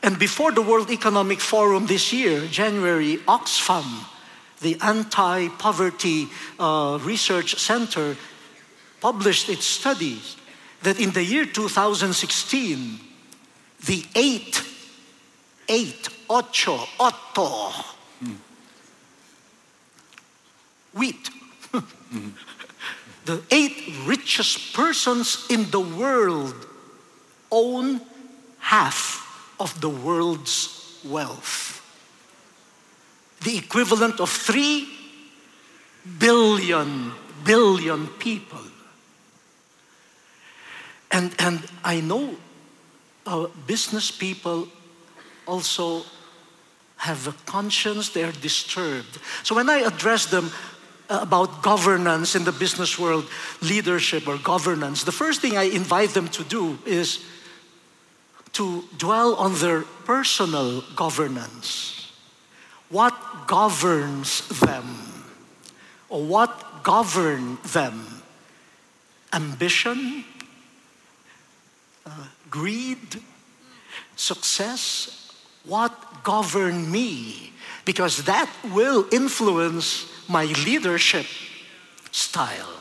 [0.05, 4.05] And before the World Economic Forum this year, January, Oxfam,
[4.61, 6.29] the Anti Poverty
[6.61, 8.15] uh, Research Center,
[9.01, 10.37] published its studies
[10.83, 13.01] that in the year 2016,
[13.87, 14.63] the eight,
[15.71, 17.73] eight, ocho, otto,
[20.95, 21.31] huit,
[23.25, 26.55] the eight richest persons in the world
[27.51, 28.03] own
[28.59, 29.14] half
[29.59, 31.81] of the world's wealth.
[33.43, 34.89] The equivalent of three
[36.19, 37.13] billion,
[37.45, 38.61] billion people.
[41.11, 42.37] And, and I know
[43.67, 44.69] business people
[45.47, 46.03] also
[46.97, 49.19] have a conscience, they're disturbed.
[49.43, 50.51] So when I address them
[51.11, 53.29] uh, about governance in the business world,
[53.61, 57.25] leadership or governance, the first thing I invite them to do is
[58.55, 62.13] to dwell on their personal governance.
[62.89, 63.15] What
[63.47, 64.87] governs them?
[66.09, 68.23] Or what govern them?
[69.33, 70.25] Ambition?
[72.07, 72.11] Uh,
[72.51, 73.21] greed?
[74.17, 75.33] Success?
[75.65, 77.53] What govern me?
[77.85, 81.27] Because that will influence my leadership
[82.13, 82.81] style.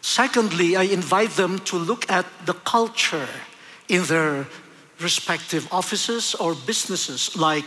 [0.00, 3.28] Secondly, I invite them to look at the culture
[3.88, 4.46] in their
[5.00, 7.36] respective offices or businesses.
[7.36, 7.64] Like,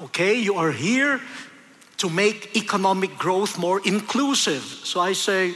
[0.00, 1.20] okay, you are here
[1.98, 4.62] to make economic growth more inclusive.
[4.62, 5.54] So I say,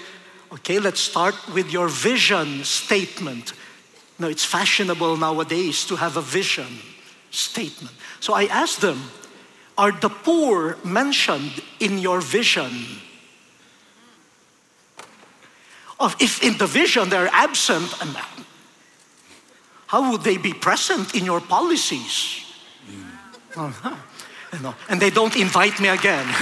[0.53, 3.53] okay, let's start with your vision statement.
[4.19, 6.79] Now, it's fashionable nowadays to have a vision
[7.31, 7.95] statement.
[8.21, 9.11] So I ask them,
[9.77, 12.73] are the poor mentioned in your vision?
[16.21, 17.93] If in the vision they're absent,
[19.87, 22.45] how would they be present in your policies?
[22.89, 23.68] Mm.
[23.68, 23.97] Uh-huh.
[24.53, 26.26] You know, and they don't invite me again.
[26.26, 26.34] and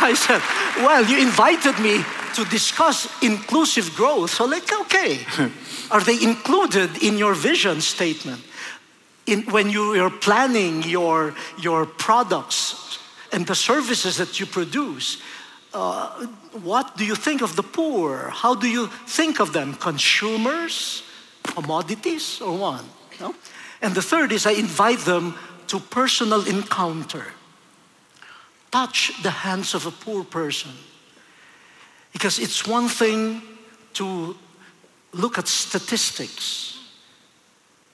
[0.00, 0.40] I said,
[0.82, 2.04] Well, you invited me
[2.34, 4.30] to discuss inclusive growth.
[4.30, 5.20] So, like, okay,
[5.90, 8.40] are they included in your vision statement?
[9.26, 12.98] In, when you are planning your, your products
[13.30, 15.20] and the services that you produce,
[15.74, 16.26] uh,
[16.62, 18.30] what do you think of the poor?
[18.30, 19.74] How do you think of them?
[19.74, 21.02] Consumers,
[21.42, 22.84] commodities, or what?
[23.20, 23.34] No?
[23.82, 25.34] And the third is I invite them
[25.68, 27.26] to personal encounter.
[28.70, 30.72] Touch the hands of a poor person.
[32.12, 33.42] Because it's one thing
[33.94, 34.36] to
[35.12, 36.78] look at statistics,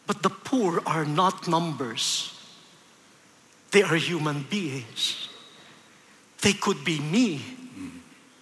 [0.06, 2.30] but the poor are not numbers.
[3.70, 5.28] They are human beings.
[6.42, 7.40] They could be me.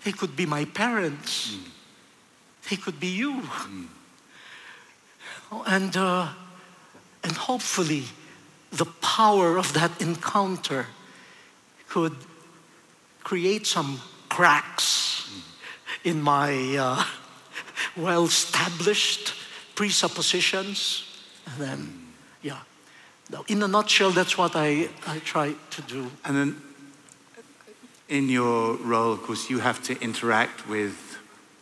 [0.04, 1.56] They could be my parents.
[2.68, 3.42] They could be you.
[5.66, 6.28] And, uh,
[7.22, 8.04] and hopefully,
[8.70, 10.86] the power of that encounter
[11.88, 12.16] could
[13.22, 15.30] create some cracks
[16.04, 17.04] in my uh,
[17.96, 19.34] well established
[19.74, 21.04] presuppositions.
[21.46, 22.06] And then,
[22.42, 22.60] yeah.
[23.48, 26.10] In a nutshell, that's what I, I try to do.
[26.24, 26.62] And then,
[28.12, 31.16] in your role, of course, you have to interact with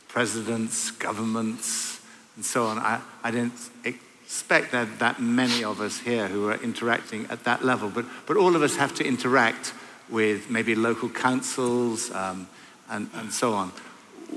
[0.08, 2.00] presidents, governments,
[2.34, 2.76] and so on.
[2.76, 7.64] I, I didn't expect that that many of us here who are interacting at that
[7.64, 9.72] level, but, but all of us have to interact
[10.08, 12.48] with maybe local councils um,
[12.90, 13.68] and, and so on.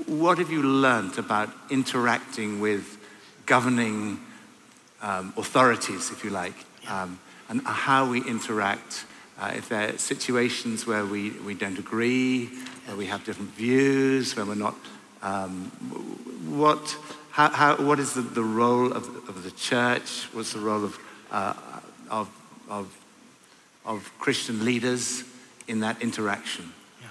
[0.06, 2.96] What have you learned about interacting with
[3.44, 4.20] governing
[5.02, 9.04] um, authorities, if you like, um, and how we interact?
[9.38, 12.46] Uh, if there are situations where we, we don't agree,
[12.86, 14.76] where we have different views, where we're not,
[15.22, 15.64] um,
[16.46, 16.96] what,
[17.30, 20.28] how, how, what is the, the role of, of the church?
[20.32, 20.98] What's the role of,
[21.32, 21.54] uh,
[22.10, 22.28] of,
[22.68, 22.96] of,
[23.84, 25.24] of Christian leaders
[25.66, 26.72] in that interaction?
[27.00, 27.08] Yeah.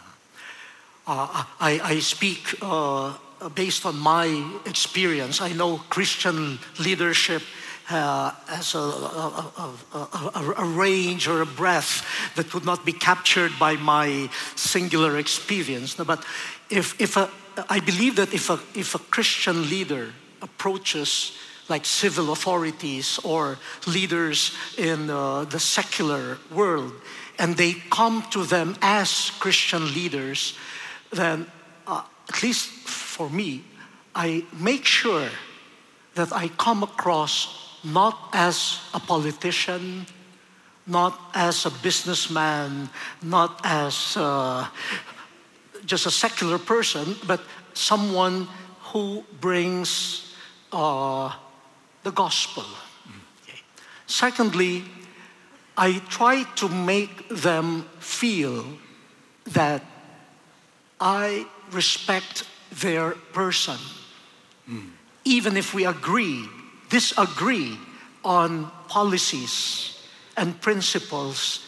[1.07, 3.17] Uh, I, I speak uh,
[3.53, 5.41] based on my experience.
[5.41, 7.41] I know Christian leadership
[7.89, 12.05] uh, as a, a, a, a, range or a breadth
[12.35, 15.95] that would not be captured by my singular experience.
[15.95, 16.23] But
[16.69, 21.37] if, if I believe that if a, if a Christian leader approaches
[21.69, 23.57] like civil authorities or
[23.87, 26.93] leaders in uh, the secular world,
[27.39, 30.57] and they come to them as Christian leaders,
[31.11, 31.47] then
[31.87, 33.63] uh, at least for me,
[34.15, 35.29] I make sure
[36.15, 40.05] that I come across not as a politician,
[40.87, 42.89] not as a businessman,
[43.21, 44.67] not as uh,
[45.85, 47.41] just a secular person, but
[47.73, 48.47] someone
[48.91, 50.33] who brings
[50.71, 51.33] uh,
[52.03, 52.65] the gospel.
[53.43, 53.59] Okay.
[54.07, 54.83] Secondly,
[55.77, 58.65] I try to make them feel
[59.45, 59.83] that
[60.99, 63.77] I respect their person.
[64.69, 64.91] Mm.
[65.25, 66.47] Even if we agree,
[66.93, 67.75] disagree
[68.23, 69.97] on policies
[70.37, 71.65] and principles,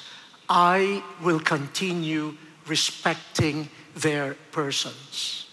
[0.48, 5.48] I will continue respecting their persons.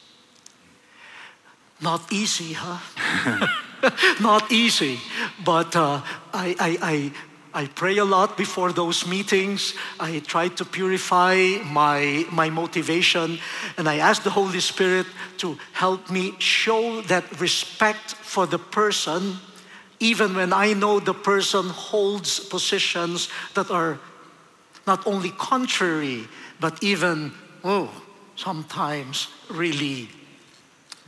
[1.80, 3.48] Not easy, huh?
[4.20, 5.00] Not easy,
[5.42, 6.02] but uh,
[6.32, 7.12] I, I, I
[7.54, 9.74] I pray a lot before those meetings.
[10.00, 13.38] I try to purify my, my motivation.
[13.76, 15.06] And I ask the Holy Spirit
[15.38, 19.36] to help me show that respect for the person,
[20.02, 24.00] even when I know the person holds positions that are
[24.84, 26.26] not only contrary,
[26.58, 27.32] but even,
[27.62, 27.88] oh,
[28.34, 30.08] sometimes really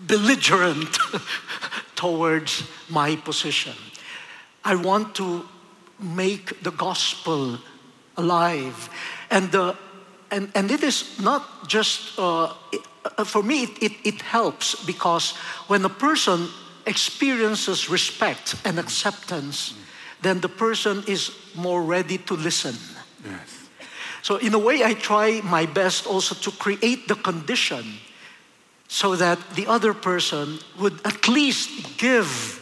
[0.07, 0.97] belligerent
[1.97, 3.75] towards my position.
[4.65, 5.45] I want to
[5.99, 7.59] make the gospel
[8.17, 8.89] alive.
[9.29, 9.77] And, the,
[10.31, 12.81] and, and it is not just, uh, it,
[13.19, 15.33] uh, for me, it, it, it helps because
[15.67, 16.49] when a person
[16.87, 19.75] experiences respect and acceptance,
[20.23, 22.75] then the person is more ready to listen.
[23.25, 23.69] Yes.
[24.23, 27.85] So, in a way, I try my best also to create the condition
[28.89, 32.61] so that the other person would at least give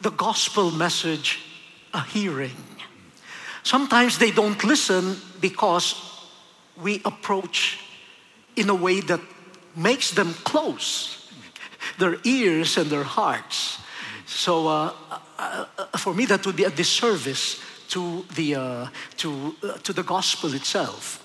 [0.00, 1.40] the gospel message
[1.92, 2.56] a hearing.
[3.62, 5.94] Sometimes they don't listen because
[6.82, 7.78] we approach
[8.56, 9.20] in a way that
[9.76, 11.13] makes them close
[11.98, 13.78] their ears and their hearts.
[14.26, 14.92] So, uh,
[15.38, 18.86] uh, uh, for me, that would be a disservice to the, uh,
[19.18, 21.22] to, uh, to the gospel itself.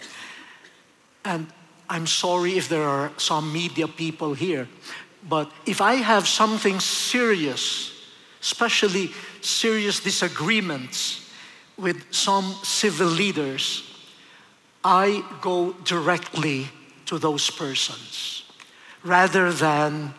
[1.23, 1.47] And
[1.89, 4.67] I'm sorry if there are some media people here,
[5.27, 7.91] but if I have something serious,
[8.41, 9.11] especially
[9.41, 11.29] serious disagreements
[11.77, 13.83] with some civil leaders,
[14.83, 16.67] I go directly
[17.05, 18.43] to those persons
[19.03, 20.13] rather than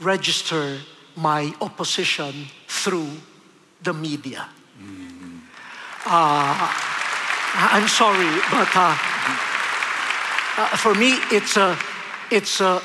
[0.00, 0.78] register
[1.16, 3.10] my opposition through
[3.82, 4.48] the media.
[6.06, 6.72] Uh,
[7.54, 8.96] I'm sorry, but uh,
[10.56, 11.76] uh, for me, it's a,
[12.30, 12.80] it's, a,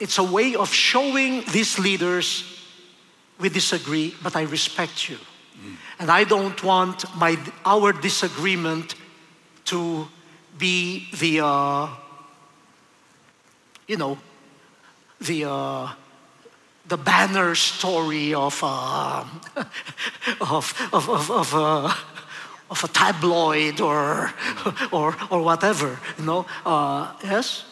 [0.00, 2.44] it's a way of showing these leaders
[3.38, 5.18] we disagree, but I respect you.
[5.98, 8.94] And I don't want my, our disagreement
[9.66, 10.08] to
[10.56, 11.88] be the, uh,
[13.86, 14.18] you know,
[15.20, 15.88] the, uh,
[16.88, 19.24] the banner story of, uh,
[20.40, 21.94] of, of, of, of, uh,
[22.70, 24.32] of a tabloid or,
[24.92, 27.64] or, or whatever, you know, uh, yes?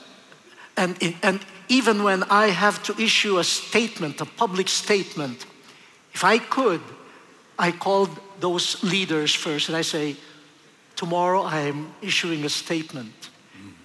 [0.76, 5.46] And, and even when I have to issue a statement, a public statement,
[6.12, 6.82] if I could,
[7.58, 8.10] I called
[8.40, 10.16] those leaders first and I say,
[10.94, 13.30] tomorrow I am issuing a statement.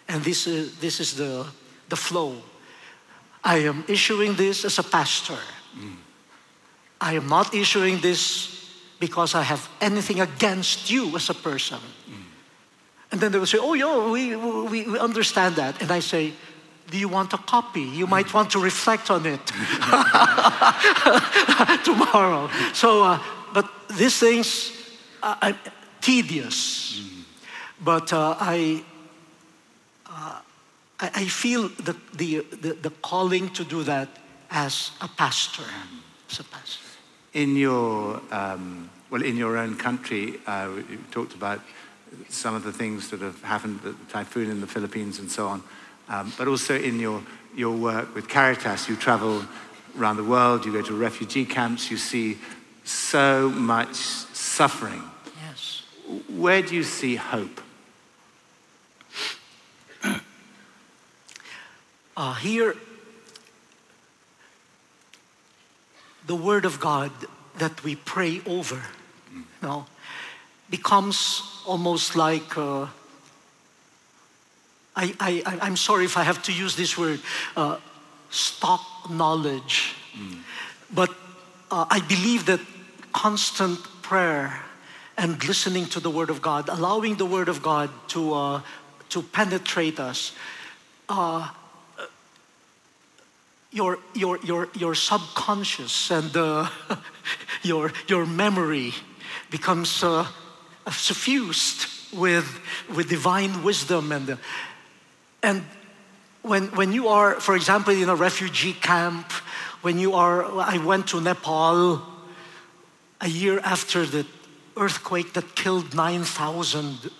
[0.09, 1.47] And this is, this is the,
[1.87, 2.41] the flow.
[3.43, 5.37] I am issuing this as a pastor.
[6.99, 8.69] I am not issuing this
[8.99, 11.79] because I have anything against you as a person.
[13.11, 15.81] And then they will say, Oh, yeah, we, we, we understand that.
[15.81, 16.33] And I say,
[16.89, 17.81] Do you want a copy?
[17.81, 19.45] You might want to reflect on it
[21.83, 22.49] tomorrow.
[22.73, 23.19] So, uh,
[23.53, 24.71] but these things
[25.23, 25.55] are are
[25.99, 27.01] tedious.
[27.83, 28.83] But uh, I,
[30.05, 30.39] uh,
[31.01, 34.09] I, I feel the, the, the, the calling to do that
[34.49, 35.63] as a pastor.
[36.29, 36.85] As a pastor.
[37.33, 41.61] In your, um, well, in your own country, uh, you talked about
[42.29, 45.63] some of the things that have happened, the typhoon in the Philippines and so on,
[46.09, 47.23] um, but also in your,
[47.55, 49.45] your work with Caritas, you travel
[49.97, 52.37] around the world, you go to refugee camps, you see
[52.83, 55.01] so much suffering.
[55.47, 55.83] Yes.
[56.29, 57.61] Where do you see hope?
[62.21, 62.75] Uh, here,
[66.27, 67.11] the Word of God
[67.57, 68.79] that we pray over,
[69.33, 69.87] you know,
[70.69, 72.85] becomes almost like uh,
[74.95, 77.21] I, I, I- I'm sorry if I have to use this word,
[77.57, 77.77] uh,
[78.29, 79.95] stock knowledge.
[80.93, 81.09] But
[81.71, 82.59] uh, I believe that
[83.13, 84.61] constant prayer
[85.17, 88.61] and listening to the Word of God, allowing the Word of God to, uh,
[89.09, 90.33] to penetrate us,
[91.09, 91.49] uh,
[93.71, 96.69] your, your, your, your subconscious and uh,
[97.63, 98.93] your, your memory
[99.49, 100.27] becomes uh,
[100.89, 102.59] suffused with,
[102.93, 104.11] with divine wisdom.
[104.11, 104.35] And, uh,
[105.41, 105.63] and
[106.41, 109.31] when, when you are, for example, in a refugee camp,
[109.81, 112.01] when you are, I went to Nepal
[113.21, 114.25] a year after the
[114.77, 117.11] earthquake that killed 9,000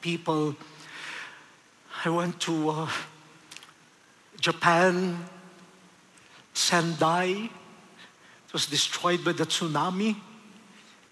[0.00, 0.56] people.
[2.04, 2.88] I went to uh,
[4.40, 5.18] Japan,
[6.54, 7.50] Sendai.
[8.46, 10.16] It was destroyed by the tsunami.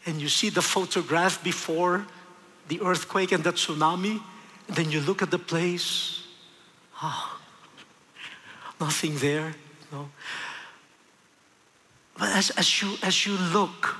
[0.06, 2.06] And you see the photograph before
[2.68, 4.20] the earthquake and the tsunami.
[4.68, 6.24] And then you look at the place.
[7.02, 7.38] Ah,
[8.80, 9.54] nothing there.
[9.90, 10.08] No.
[12.16, 13.96] But as, as, you, as you look,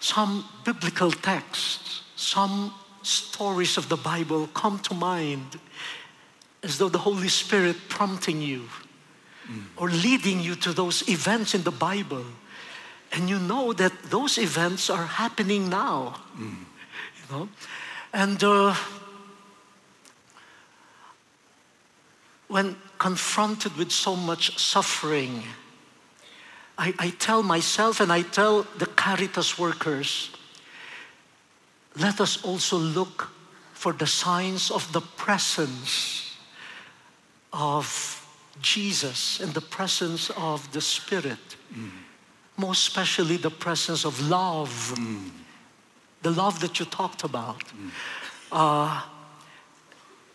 [0.00, 5.58] some biblical texts, some stories of the Bible come to mind
[6.62, 8.68] as though the Holy Spirit prompting you
[9.76, 12.24] or leading you to those events in the Bible.
[13.12, 16.20] And you know that those events are happening now.
[16.38, 17.48] You know?
[18.12, 18.74] And uh,
[22.48, 25.42] when confronted with so much suffering,
[26.76, 30.30] I, I tell myself and I tell the Caritas workers,
[31.96, 33.30] let us also look
[33.72, 36.36] for the signs of the presence
[37.52, 38.17] of
[38.60, 41.56] Jesus and the presence of the Spirit.
[41.72, 41.90] Mm.
[42.56, 44.94] Most especially the presence of love.
[44.96, 45.30] Mm.
[46.22, 47.64] The love that you talked about.
[47.64, 47.90] Mm.
[48.50, 49.02] Uh,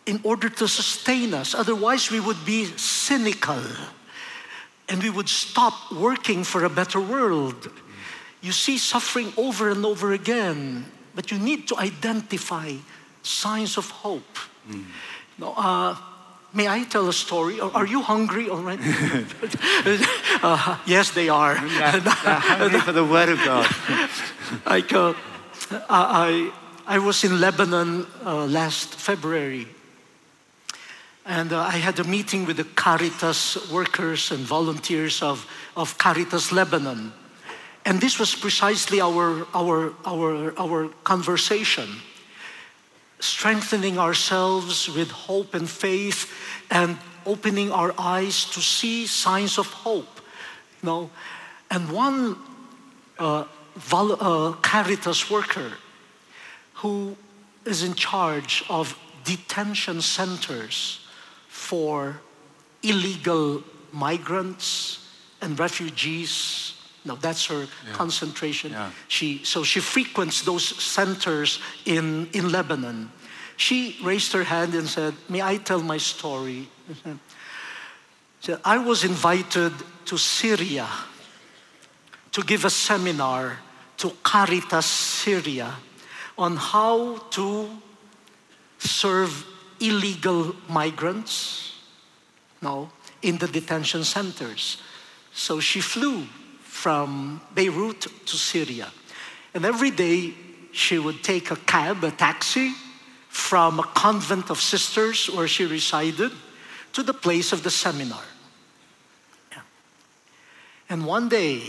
[0.06, 1.54] in order to sustain us.
[1.54, 3.62] Otherwise, we would be cynical
[4.88, 7.70] and we would stop working for a better world.
[8.42, 12.74] You see suffering over and over again, but you need to identify
[13.22, 14.38] signs of hope.
[15.38, 15.96] No, uh,
[16.54, 17.60] may I tell a story?
[17.60, 18.82] Are you hungry already?
[20.42, 21.54] uh, yes, they are.
[21.54, 23.68] They're, hungry for the Word of God.
[24.66, 25.14] like, uh,
[25.90, 26.52] I,
[26.86, 29.66] I was in Lebanon uh, last February
[31.26, 35.46] and uh, I had a meeting with the Caritas workers and volunteers of,
[35.76, 37.12] of Caritas Lebanon.
[37.86, 41.88] And this was precisely our, our, our, our conversation
[43.24, 46.30] strengthening ourselves with hope and faith
[46.70, 50.20] and opening our eyes to see signs of hope.
[50.82, 51.10] You know?
[51.70, 52.36] And one
[53.18, 53.44] uh,
[53.76, 55.72] vol- uh, Caritas worker
[56.74, 57.16] who
[57.64, 61.06] is in charge of detention centers
[61.48, 62.20] for
[62.82, 65.08] illegal migrants
[65.40, 66.73] and refugees.
[67.04, 67.92] No, that's her yeah.
[67.92, 68.72] concentration.
[68.72, 68.90] Yeah.
[69.08, 73.10] She, so she frequents those centers in, in Lebanon.
[73.56, 76.68] She raised her hand and said, May I tell my story?
[78.40, 79.72] said, I was invited
[80.06, 80.88] to Syria
[82.32, 83.58] to give a seminar
[83.98, 85.74] to Caritas Syria
[86.36, 87.68] on how to
[88.78, 89.46] serve
[89.80, 91.74] illegal migrants
[92.60, 92.90] no,
[93.22, 94.82] in the detention centers.
[95.32, 96.26] So she flew
[96.84, 98.92] from Beirut to Syria.
[99.54, 100.34] And every day
[100.70, 102.74] she would take a cab, a taxi,
[103.30, 106.30] from a convent of sisters where she resided
[106.92, 108.22] to the place of the seminar.
[110.90, 111.62] And one day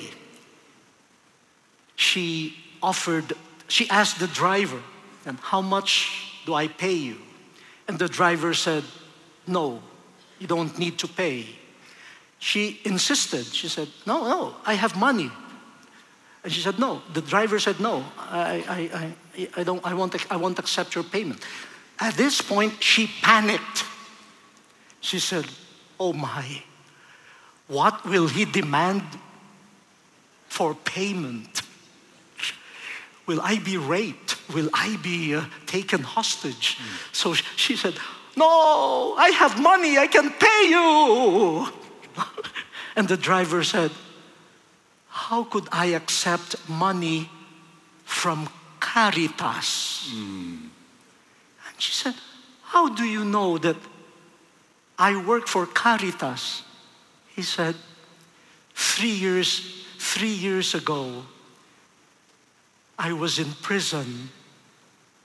[1.95, 3.31] she offered,
[3.69, 4.81] she asked the driver,
[5.25, 7.19] and how much do I pay you?
[7.87, 8.83] And the driver said,
[9.47, 9.81] No,
[10.39, 11.45] you don't need to pay.
[12.45, 13.43] She insisted.
[13.47, 15.31] She said, No, no, I have money.
[16.43, 17.01] And she said, No.
[17.11, 21.03] The driver said, No, I, I, I, I, don't, I, won't, I won't accept your
[21.03, 21.41] payment.
[21.97, 23.85] At this point, she panicked.
[25.01, 25.47] She said,
[25.99, 26.61] Oh my,
[27.67, 29.01] what will he demand
[30.47, 31.63] for payment?
[33.25, 34.37] Will I be raped?
[34.53, 36.77] Will I be uh, taken hostage?
[36.77, 37.11] Mm.
[37.11, 37.95] So she said,
[38.37, 41.84] No, I have money, I can pay you.
[42.95, 43.91] and the driver said,
[45.07, 47.29] How could I accept money
[48.03, 48.49] from
[48.79, 50.11] Caritas?
[50.13, 50.69] Mm.
[51.67, 52.15] And she said,
[52.63, 53.77] How do you know that
[54.97, 56.63] I work for Caritas?
[57.35, 57.75] He said,
[58.73, 61.25] Three years, three years ago,
[62.97, 64.29] I was in prison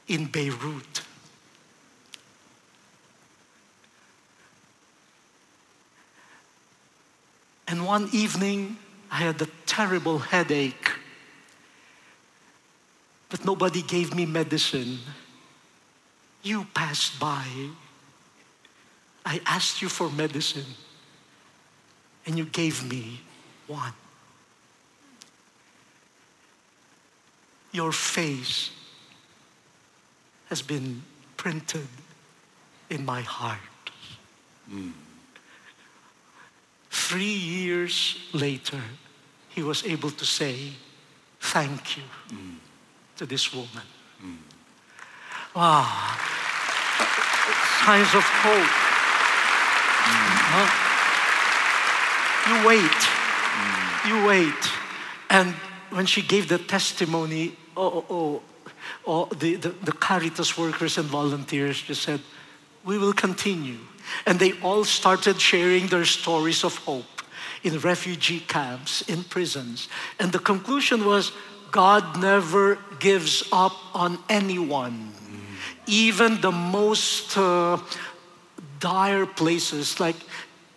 [0.08, 1.02] in Beirut.
[7.70, 8.76] And one evening,
[9.10, 10.90] I had a terrible headache,
[13.28, 14.98] but nobody gave me medicine.
[16.42, 17.46] You passed by.
[19.24, 20.74] I asked you for medicine,
[22.26, 23.20] and you gave me
[23.66, 23.94] one.
[27.72, 28.70] your face
[30.48, 31.02] has been
[31.36, 31.86] printed
[32.88, 33.60] in my heart.
[34.70, 34.92] Mm.
[37.00, 38.80] Three years later,
[39.48, 40.72] he was able to say,
[41.40, 42.56] Thank you mm.
[43.16, 43.86] to this woman.
[44.22, 44.36] Mm.
[45.56, 45.88] Wow.
[47.84, 48.74] Signs of hope.
[50.52, 50.68] Huh?
[52.46, 53.00] You wait.
[54.06, 54.70] You wait.
[55.30, 55.54] And
[55.90, 58.42] when she gave the testimony, oh, oh, oh,
[59.06, 62.20] oh the, the, the Caritas workers and volunteers just said,
[62.84, 63.78] we will continue.
[64.26, 67.04] And they all started sharing their stories of hope
[67.62, 69.88] in refugee camps, in prisons.
[70.18, 71.32] And the conclusion was
[71.70, 75.12] God never gives up on anyone.
[75.86, 77.78] Even the most uh,
[78.78, 80.16] dire places, like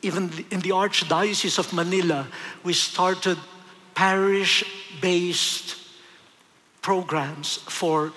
[0.01, 2.27] even in the Archdiocese of Manila,
[2.63, 3.37] we started
[3.95, 4.63] parish
[5.01, 5.77] based
[6.81, 8.11] programs for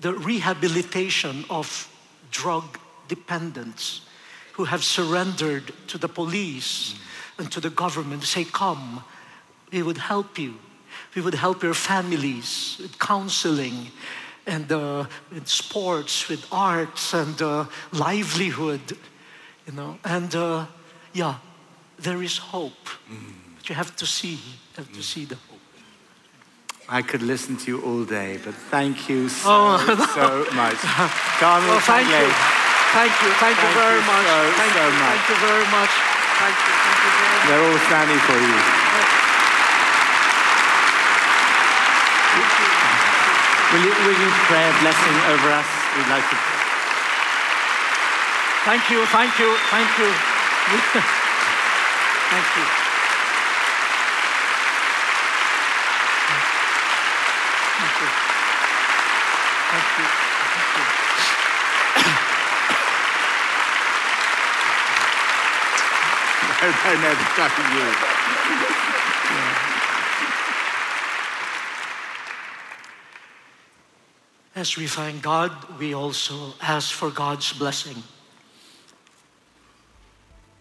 [0.00, 1.88] the rehabilitation of
[2.30, 2.78] drug
[3.08, 4.02] dependents
[4.58, 6.96] who have surrendered to the police
[7.38, 8.24] and to the government.
[8.24, 9.04] Say, come,
[9.70, 10.54] we would help you.
[11.14, 13.92] We would help your families with counseling
[14.46, 18.98] and uh, with sports, with arts and uh, livelihood,
[19.64, 19.96] you know.
[20.04, 20.66] And uh,
[21.12, 21.36] yeah,
[21.96, 22.88] there is hope.
[23.58, 24.40] But you have to see,
[24.76, 25.60] have to see the hope.
[26.88, 30.74] I could listen to you all day, but thank you so, Oh, so much.
[31.38, 32.67] Carmel Well, thank you.
[32.88, 33.30] Tagle, Thank you.
[33.36, 34.24] Thank you very you much.
[34.24, 34.96] so, thank so you.
[34.96, 35.12] much.
[35.12, 35.92] Thank you very much.
[36.40, 36.72] Thank you.
[36.72, 37.44] Thank you very much.
[37.48, 38.56] They're all standing for you.
[43.68, 45.68] Will you, will you pray a blessing over us?
[45.96, 46.36] We'd like to.
[48.64, 49.04] Thank you.
[49.12, 49.52] Thank you.
[49.68, 50.08] Thank you.
[52.32, 52.64] thank you.
[57.76, 58.08] Thank you.
[59.68, 60.04] Thank you.
[60.48, 60.88] Thank you.
[74.54, 78.02] As we thank God, we also ask for God's blessing.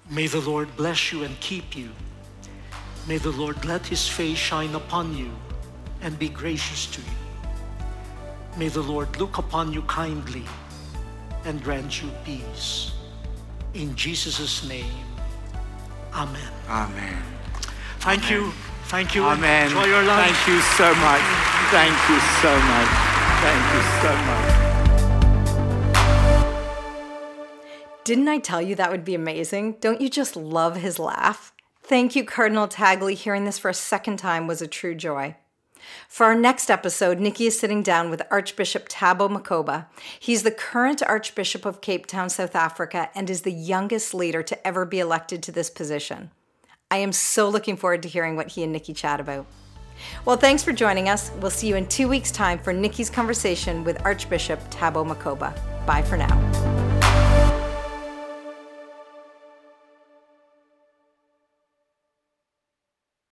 [0.09, 1.89] May the Lord bless you and keep you.
[3.07, 5.31] May the Lord let his face shine upon you
[6.01, 7.17] and be gracious to you.
[8.55, 10.43] May the Lord look upon you kindly
[11.43, 12.91] and grant you peace.
[13.73, 15.06] In Jesus' name,
[16.17, 16.51] Amen.
[16.67, 17.23] Amen.
[17.99, 18.51] Thank you.
[18.85, 19.23] Thank you.
[19.23, 19.67] Amen.
[19.67, 20.31] Enjoy your lunch.
[20.31, 21.21] Thank you so much.
[21.69, 22.89] Thank you so much.
[23.43, 24.67] Thank you so much.
[28.03, 29.77] Didn't I tell you that would be amazing?
[29.79, 31.53] Don't you just love his laugh?
[31.83, 33.09] Thank you, Cardinal Tagle.
[33.09, 35.35] Hearing this for a second time was a true joy.
[36.07, 39.87] For our next episode, Nicky is sitting down with Archbishop Thabo Makgoba.
[40.19, 44.67] He's the current Archbishop of Cape Town, South Africa, and is the youngest leader to
[44.67, 46.31] ever be elected to this position.
[46.89, 49.45] I am so looking forward to hearing what he and Nicky chat about.
[50.25, 51.31] Well, thanks for joining us.
[51.41, 55.53] We'll see you in two weeks' time for Nicky's conversation with Archbishop Thabo Makgoba.
[55.85, 56.86] Bye for now.